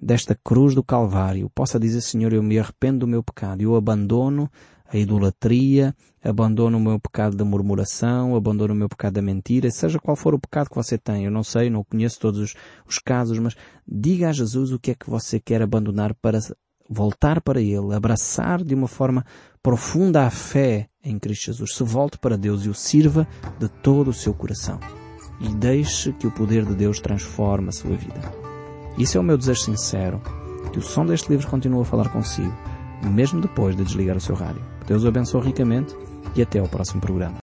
desta 0.00 0.34
cruz 0.34 0.74
do 0.74 0.82
Calvário, 0.82 1.50
possa 1.54 1.78
dizer, 1.78 2.00
Senhor, 2.00 2.32
eu 2.32 2.42
me 2.42 2.58
arrependo 2.58 3.00
do 3.00 3.06
meu 3.06 3.22
pecado, 3.22 3.60
eu 3.60 3.76
abandono 3.76 4.50
a 4.88 4.96
idolatria, 4.96 5.94
abandono 6.24 6.78
o 6.78 6.80
meu 6.80 6.98
pecado 6.98 7.36
da 7.36 7.44
murmuração, 7.44 8.34
abandono 8.34 8.72
o 8.72 8.76
meu 8.76 8.88
pecado 8.88 9.14
da 9.14 9.22
mentira, 9.22 9.70
seja 9.70 9.98
qual 9.98 10.16
for 10.16 10.34
o 10.34 10.38
pecado 10.38 10.70
que 10.70 10.76
você 10.76 10.96
tem, 10.96 11.26
eu 11.26 11.30
não 11.30 11.42
sei, 11.42 11.68
não 11.68 11.84
conheço 11.84 12.18
todos 12.18 12.40
os, 12.40 12.54
os 12.88 12.98
casos, 12.98 13.38
mas 13.38 13.54
diga 13.86 14.30
a 14.30 14.32
Jesus 14.32 14.72
o 14.72 14.78
que 14.78 14.92
é 14.92 14.94
que 14.94 15.10
você 15.10 15.38
quer 15.38 15.60
abandonar 15.60 16.14
para 16.14 16.38
voltar 16.88 17.40
para 17.40 17.60
Ele, 17.60 17.94
abraçar 17.94 18.62
de 18.62 18.74
uma 18.74 18.88
forma 18.88 19.24
profunda 19.62 20.26
a 20.26 20.30
fé 20.30 20.88
em 21.02 21.18
Cristo 21.18 21.46
Jesus. 21.46 21.74
Se 21.74 21.82
volte 21.82 22.18
para 22.18 22.36
Deus 22.36 22.64
e 22.64 22.68
o 22.68 22.74
sirva 22.74 23.26
de 23.58 23.68
todo 23.68 24.08
o 24.08 24.14
seu 24.14 24.32
coração. 24.32 24.78
E 25.40 25.48
deixe 25.48 26.12
que 26.12 26.26
o 26.26 26.30
poder 26.30 26.64
de 26.64 26.74
Deus 26.74 27.00
transforme 27.00 27.68
a 27.68 27.72
sua 27.72 27.96
vida. 27.96 28.20
Isso 28.96 29.18
é 29.18 29.20
o 29.20 29.24
meu 29.24 29.36
desejo 29.36 29.60
sincero, 29.60 30.22
que 30.72 30.78
o 30.78 30.82
som 30.82 31.04
deste 31.04 31.28
livro 31.28 31.46
continue 31.48 31.82
a 31.82 31.84
falar 31.84 32.08
consigo, 32.08 32.54
mesmo 33.04 33.40
depois 33.40 33.76
de 33.76 33.84
desligar 33.84 34.16
o 34.16 34.20
seu 34.20 34.34
rádio. 34.34 34.64
Deus 34.86 35.04
o 35.04 35.08
abençoe 35.08 35.42
ricamente 35.42 35.94
e 36.34 36.42
até 36.42 36.58
ao 36.58 36.68
próximo 36.68 37.00
programa. 37.00 37.34